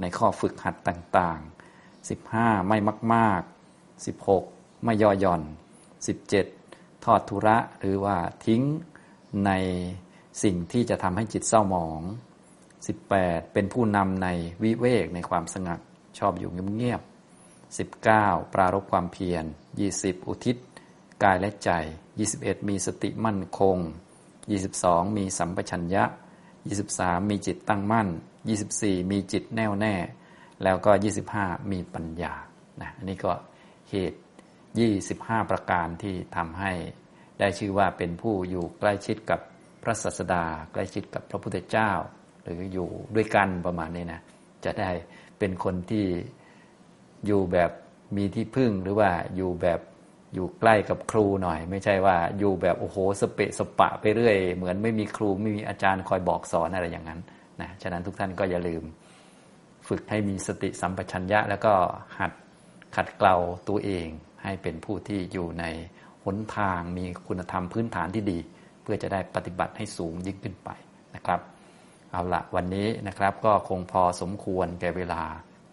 [0.00, 2.68] ในข้อฝึกหัดต่างๆ 15.
[2.68, 2.78] ไม่
[3.14, 4.84] มาก ๆ 16.
[4.84, 5.42] ไม่ย่อหย่อน
[6.24, 7.04] 17.
[7.04, 8.62] ทอดทุระหรือว่าทิ้ง
[9.46, 9.50] ใน
[10.42, 12.02] สิ่งที่จะทำให้จิตเศร้าหมอง
[12.76, 13.52] 18.
[13.52, 14.28] เป็นผู้นำใน
[14.62, 15.80] วิเวกในความสงัด
[16.18, 18.54] ชอบอยู่เงียบๆ 19.
[18.54, 19.44] ปรารบความเพียร
[19.86, 20.28] 20.
[20.28, 20.56] อุทิศ
[21.22, 21.70] กายและใจ
[22.20, 22.68] 21.
[22.68, 23.76] มีสติมั่นคง
[24.46, 25.16] 22.
[25.16, 26.04] มีสัมปชัญญะ
[26.70, 28.08] 23 มีจิตตั้งมั่น
[28.58, 29.94] 24 มีจิตแน่วแน่
[30.62, 30.90] แล้วก็
[31.30, 32.34] 25 มีปัญญา
[32.80, 33.32] นะอันนี้ก็
[33.90, 34.18] เหตุ
[34.82, 36.72] 25 ประการที่ทำให้
[37.38, 39.40] ได้ชื่อว่าเป็นผู้อยู่ใกล้ชิดกับ
[39.82, 41.90] พระศาสดา ใกล้ชิดกับพระพุทธเจ้า
[42.42, 44.20] หรืออยู่ด้วยกันประมาณนี้นะ
[44.64, 44.90] จะได้
[45.38, 46.06] เป็นคนที่
[47.26, 47.70] อยู่แบบ
[48.16, 49.80] มีที่พึ่งหรือว่าอยู่แบบ
[50.34, 57.20] อยู่ใกล้กับครูหน่อย ไม่ใช่ว่าอยู่แบบโอ้โหสเปะสปะไปเรื่อย เหมือนไม่มีครูไม่มีอาจารย์คอยบอกสอนอะไรอย่างนั้น
[57.60, 58.82] นะฉะนั้นทุกท่านก็อย่าลืม
[59.88, 61.72] ฝึกให้มีสติสัมปชัญญะ แล้วก็
[62.18, 62.32] หัด
[62.96, 63.36] ขัดเกลา
[63.68, 64.08] ตัวเอง
[64.42, 65.64] ให้เป็นผู้ที่อยู่ใน
[66.24, 68.38] หนทางมีคุณธรรมพื้นฐานที่ดี
[68.82, 70.70] เพื่อจะได้ปฏิบัติให้สูงยิ่งขึ้นไป
[71.14, 71.40] นะครับ
[72.10, 75.22] เอาละวันนี้นะครับก็คงพอสมควรแก่เวลา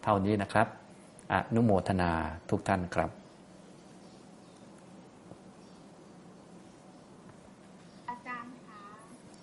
[0.03, 0.67] เท่านี้นะครับ
[1.33, 2.11] อนุโมทนา
[2.49, 3.09] ทุกท่านครับ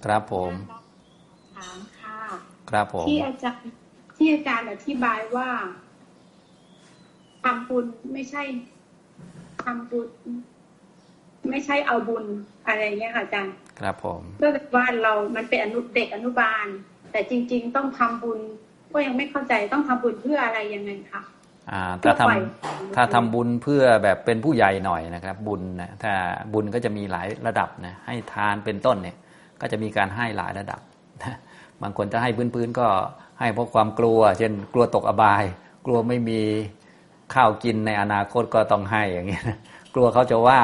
[0.06, 0.52] ครับผม
[1.56, 2.18] ถามค่ะ
[2.70, 3.70] ครับผมที่อาจารย์
[4.16, 5.48] ที่อาจารย์อธิบายว่า
[7.44, 8.42] ทำบุญไม่ใช่
[9.64, 10.08] ทำบุญ
[11.50, 12.24] ไม่ใช่เอาบุญ
[12.66, 16.66] อะไรเงี้ยค่ะอาจารย์ ครับผมก็ว่าเรามันเป็นอนุเด็กอนุบาล
[17.12, 18.40] แต่จริง ๆ ต้องทำบุญ
[18.92, 21.22] ก็ยังไม่เข้าใจต้องทำบุญเพื่ออะไรยังไงคะ
[21.72, 26.12] อ่าถ้าทำถ้าทำบุญเพื่อแบบเป็นผู้ใหญ่หน่อยนะครับ บุญนะถ้า
[26.54, 29.16] บุญก็จะมีหลายระดับนะให้ทานเป็นต้นเนี่ย
[29.60, 30.80] ก็จะมีการให้หลายระดับ
[31.82, 32.88] บางคนจะให้พื้นๆก็
[33.40, 35.44] ให้เพราะความกลัว เช่นกลัวตกอบาย
[35.86, 36.40] กลัวไม่มี
[37.34, 39.44] ข้าวกินในอนาคตก็ต้องให้อย่างเงี้ย
[39.94, 40.60] กลัวเขาจะว่า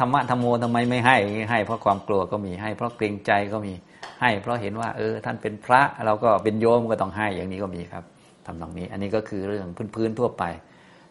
[0.00, 1.16] ธรรมะธรรมโมทำไมไม่ให้
[1.50, 3.72] ให้เพราะความกลัวก็มีให้ เพราะเกรงใจก็มี
[4.20, 8.04] ให้ เพราะเห็นว่า เออ ท่านเป็นพระเราก็เป็นโยมก็ต้องให้อย่างนี้ก็มีครับ
[8.46, 10.44] ทำตรงนี้ อันนี้ก็คือเรื่องพื้นๆทั่วไป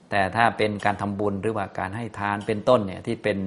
[0.09, 3.37] แต่ถ้าเป็นการทำบุญหรือว่าการให้ทานเป็นต้นเนี่ยที่เป็น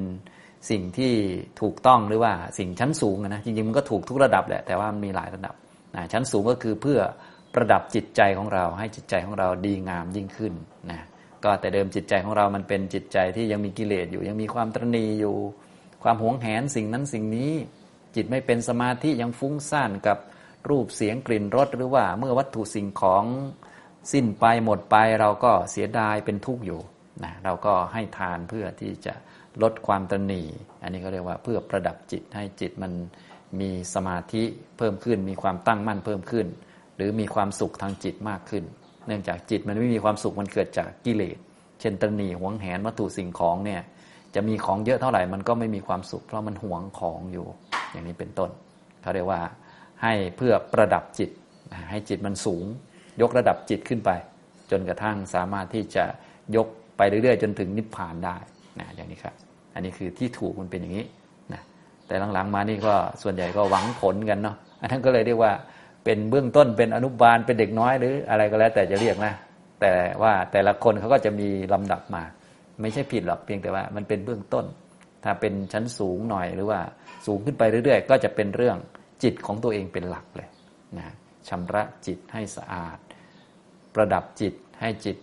[0.70, 1.12] สิ่งที่
[1.60, 5.54] ถูกต้องหรือว่าสิ่งชั้นสูงนะจริงๆมันก็ถูกทุกระดับแหละแต่ว่ามันมีหลายระดับ
[5.96, 7.00] นะชั้นสูงก็คือเพื่อ
[7.54, 10.52] ประดับจิตใจของเรา ให้จิตใจของเราดีงามยิ่งขึ้น
[10.90, 11.00] นะ
[11.44, 15.36] ก็แต่เดิมจิตใจของเรามันเป็นจิตใจที่ยังมีกิเลสอยู่ ยังมีความตรณีอยู่
[16.02, 17.52] ความหวงแหนสิ่งนั้นสิ่งนี้
[18.16, 20.18] จิตไม่เป็นสมาธิยังฟุ้งซ่านกับ
[20.70, 23.24] รูปเสียงกลิ่นรสหรือว่าเมื่อวัตถุสิ่งของ
[24.12, 26.80] สิ้นไปหมดไปเราก็เสียดายเป็นทุกข์อยู่
[27.24, 29.14] นะเราก็ให้ทานเพื่อที่จะ
[29.62, 30.46] ลดความตระหนี่
[30.82, 32.92] อันนี้ก็เรียกว่าเพื่อประดับจิตให้จิตมัน
[33.60, 34.42] มีสมาธิ
[34.78, 36.46] เพิ่มขึ้น มีความตั้งมั่นเพิ่มขึ้น
[36.96, 38.64] หรือมีความสุขทางจิตมากขึ้น
[39.06, 41.36] เนื่องจากจิตมันไม่มีความสุขมันเกิดจากกิเลส
[41.80, 43.80] เช่นตระหนี่หวงแหนวัตถุสิ่งของเนี่ย
[44.34, 47.46] จะมีของเยอะเท่าไหร่มันก็ไม่มีความสุข เพราะมันหวงของอยู่
[47.90, 48.50] อย่างนี้เป็นต้น
[49.02, 49.40] เขาเรียกว่า
[50.02, 51.30] ให้เพื่อประดับจิต
[51.90, 52.64] ให้จิตมันสูง
[53.20, 54.10] ยกระดับจิตขึ้นไป
[54.70, 56.04] จนกระทั่งสามารถที่จะ
[56.56, 56.66] ยก
[56.96, 58.36] ไปเรื่อยๆ จนถึงนิพพานได้
[58.78, 59.47] นะอย่างนี้ครับ
[59.78, 61.06] อันนี้คือที่ถูกมันเป็นอย่างนี้
[61.52, 61.62] นะ
[62.06, 65.52] แต่หลังๆมานี่ก็ส่วนใหญ่ก็หวังผลกันเนาะอันนั้นก็เลยเรียกว่า
[66.04, 69.32] เป็นเบื้องต้นเป็นอนุบาลเป็นเด็กน้อยหรืออะไรก็แล้วแต่จะเรียกนะ
[69.80, 72.22] แต่ว่าแต่ละคนเขาก็จะมีลำดับมา
[72.80, 74.64] ไม่ใช่ผิดหรอกเพียงแต่ว่ามันเป็นเบื้องต้น
[75.24, 76.80] ถ้าเป็นชั้นสูงหน่อยหรือว่า
[77.26, 78.76] สูงขึ้นไปเรื่อยๆ ก็จะเป็นเรื่อง
[79.22, 80.48] จิตของตัวเองเป็นหลักเลย
[80.98, 81.14] นะ
[81.48, 82.98] ชำระจิตให้สะอาด
[83.94, 85.16] ประดับจิตให้จิต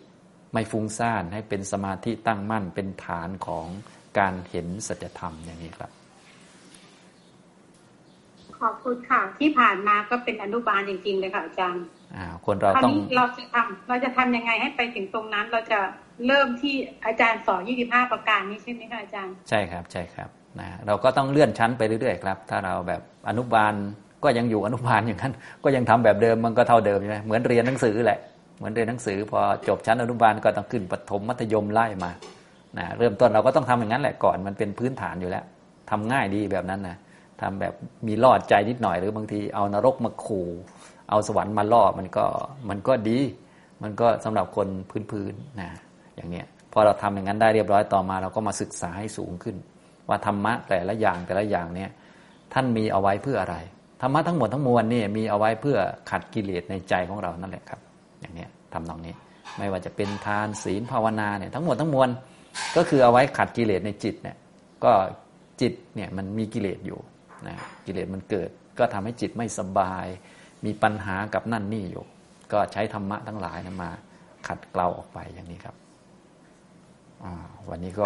[0.54, 3.68] ไม่ฟุ้งซ่านให้เป็นสมาธิตั้งมั่นเป็นฐานของ
[4.18, 5.92] การเห็นสัจธรรมอย่างนี้ครับ
[8.62, 11.84] ขอบคุณค่ะ ที่ผ่านมาก็เป็นอนุบาลจริงๆเลยค่ะอาจารย์
[12.16, 15.80] อ่าคนเราคราวต้องนี้เราจะทำเราจะทำยังไงให้ไปถึงตรงนั้น เราจะ
[16.28, 16.76] เริ่มที่
[17.06, 23.74] อาจารย์สอน25ประการนี้ใช่ไหมคะอาจารย์ใช่ครับ ใช่ครับนะเราก็ต้องเลื่อนชั้นไปเรื่อยๆครับ ถ้าเราแบบอนุบาล
[24.24, 28.20] ก็ยังอยู่อนุบาลอย่างนั้น ก็ยังทำแบบเดิมมันก็เท่าเดิมใช่ไหมเหมือนเรียนหนังสือแหละ
[28.58, 32.12] เหมือนเรียนหนังสือ พอจบชั้นอนุบาลก็ต้องขึ้นประถมมัธยมไล่มา
[32.78, 35.44] นะเริ่มต้นเราก็ต้องทำอย่างนั้นแหละก่อนมันเป็นพื้นฐานอยู่แล้ว
[35.90, 36.98] ทำง่ายดีแบบนั้นนะ
[37.42, 37.74] ทำแบบ
[38.08, 40.48] มีลอดใจนิดหน่อยหรือบางทีเอานรกมาขู่
[41.10, 42.26] เอาสวรรค์มาล่อมันก็
[42.70, 43.20] มันก็ดี
[43.84, 44.68] มันก็สำหรับคน
[45.12, 45.70] พื้นๆนะ
[46.16, 49.56] อย่างเนี้ยพอเราทำอย่างนั้นได้เรียบร้อยต่อมา เราก็มาศึกษาให้สูงขึ้น
[50.10, 51.90] ว่าธรรมะแต่ละอย่างแต่ละอย่างเนี่ย
[52.54, 53.58] ท่านมีเอาไว้เพื่ออะไร
[54.02, 55.78] ธรรมะทั้งหมดทั้งมวลนี่มีเอาไว้เพื่อ
[56.10, 57.80] ขัดกิเลสในใจของเรานั่นแหละครับ
[58.22, 59.14] อย่างเนี้ยทำตรงนี้
[59.58, 62.10] ไม่ว่าจะเป็นทานศีลภาวนาเนี่ยทั้งหมดทั้งมวล
[62.76, 64.38] ก็คือเอาไว้ขัดกิเลสในจิตเนี่ย
[64.84, 64.92] ก็
[65.62, 67.00] จิตเนี่ยมันมีกิเลสอยู่
[67.48, 70.06] นะกิเลสมันเกิด ก็ทำให้จิตไม่สบาย
[70.66, 72.06] มีปัญหากับนั่นนี่อยู่
[72.52, 73.90] ก็ใช้ธรรมะทั้งหลายนะมา
[74.48, 75.76] ขัดเกลาออกไปอย่างนี้ครับ
[77.24, 77.34] อ่า
[77.70, 78.06] วันนี้ก็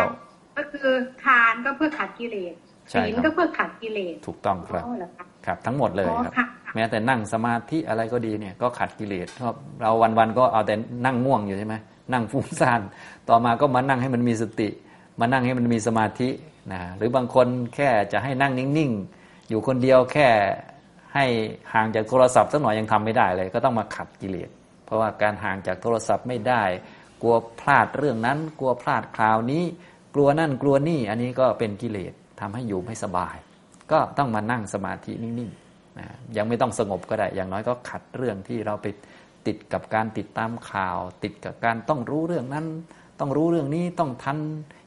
[0.58, 2.54] ก็คือทานก็เพื่อขัดกิเลส
[2.90, 11.76] ใช่ศีลครับก็เพื่อขัดกิเลสถูกต้องครับอ๋อเหรอคะครับ ทั้งหมดเลยอ๋อครับค่ะแม้แต่นั่งสมาธิอะไรก็ดีเนี่ย ก็ขัดกิเลสเพราะเราวันๆก็เอาแต่นั่งง่วงอยู่ใช่ไหม
[12.14, 12.82] นั่งฟุ้งซ่าน
[13.30, 14.70] ต่อมาก็มานั่งให้มันมีสติ
[15.20, 16.30] มานั่งให้มันมีสมาธิ
[16.72, 20.30] นะหรือบางคนแค่จะให้นั่งนิ่งๆ อยู่คนเดียวแค่
[21.14, 21.26] ให้
[21.74, 24.50] ห่างจากโทรศัพท์สักหน่อยยังทำไม่ได้เลย ก็ต้องมาขัดกิเลส
[24.86, 26.64] เพราะว่าการห่างจากโทรศัพท์ไม่ได้
[27.22, 29.64] กลัวพลาดเรื่องนั้น กลัวพลาดคราวนี้
[30.16, 33.36] กลัวนั่นกลัวนี่อันนี้ก็เป็นกิเลสทำให้อยู่ไม่สบาย
[33.92, 38.86] ก็ต้องมานั่งสมาธินิ่งๆนะยังไม่ต้องสงบก็ได้ อย่างน้อยก็ขัดเรื่องที่เราไป
[39.48, 42.66] ติดกับการติดตามข่าว ติดกับการต้องรู้เรื่องนั้น
[43.20, 44.38] ต้องรู้เรื่องนี้ต้องทัน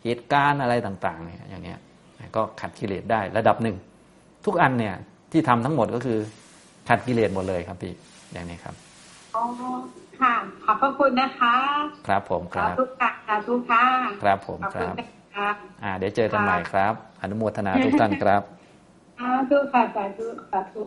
[0.05, 1.79] เหตุการณ์อะไรต่างๆเนี่ยอย่างเงี้ย
[2.37, 3.77] ก็ขัดกิเลสได้ระดับหนึ่ง
[4.47, 4.95] ทุกอันเนี่ย
[5.33, 6.19] ที่ทำทั้งหมดก็คือ
[6.88, 7.93] ขัดกิเลสหมดเลยครับพี่
[8.33, 8.75] อย่างนี้ครับ
[9.35, 9.43] อ๋อ
[10.21, 10.35] ค่ะ
[10.65, 11.57] ขอบพระคุณนะคะ
[12.07, 13.85] ครับผมคสารับธุค่ะสาธุค่ะ
[14.23, 14.97] ครับผมขอบคคุณรับ
[15.37, 15.51] ค่ะ
[15.83, 18.43] อ่า เดี๋ยวเจอกันใหม่ครับ อนุโมทนาทุกท่านครับ
[19.19, 20.83] สาธุค่ะสาธุสาธุ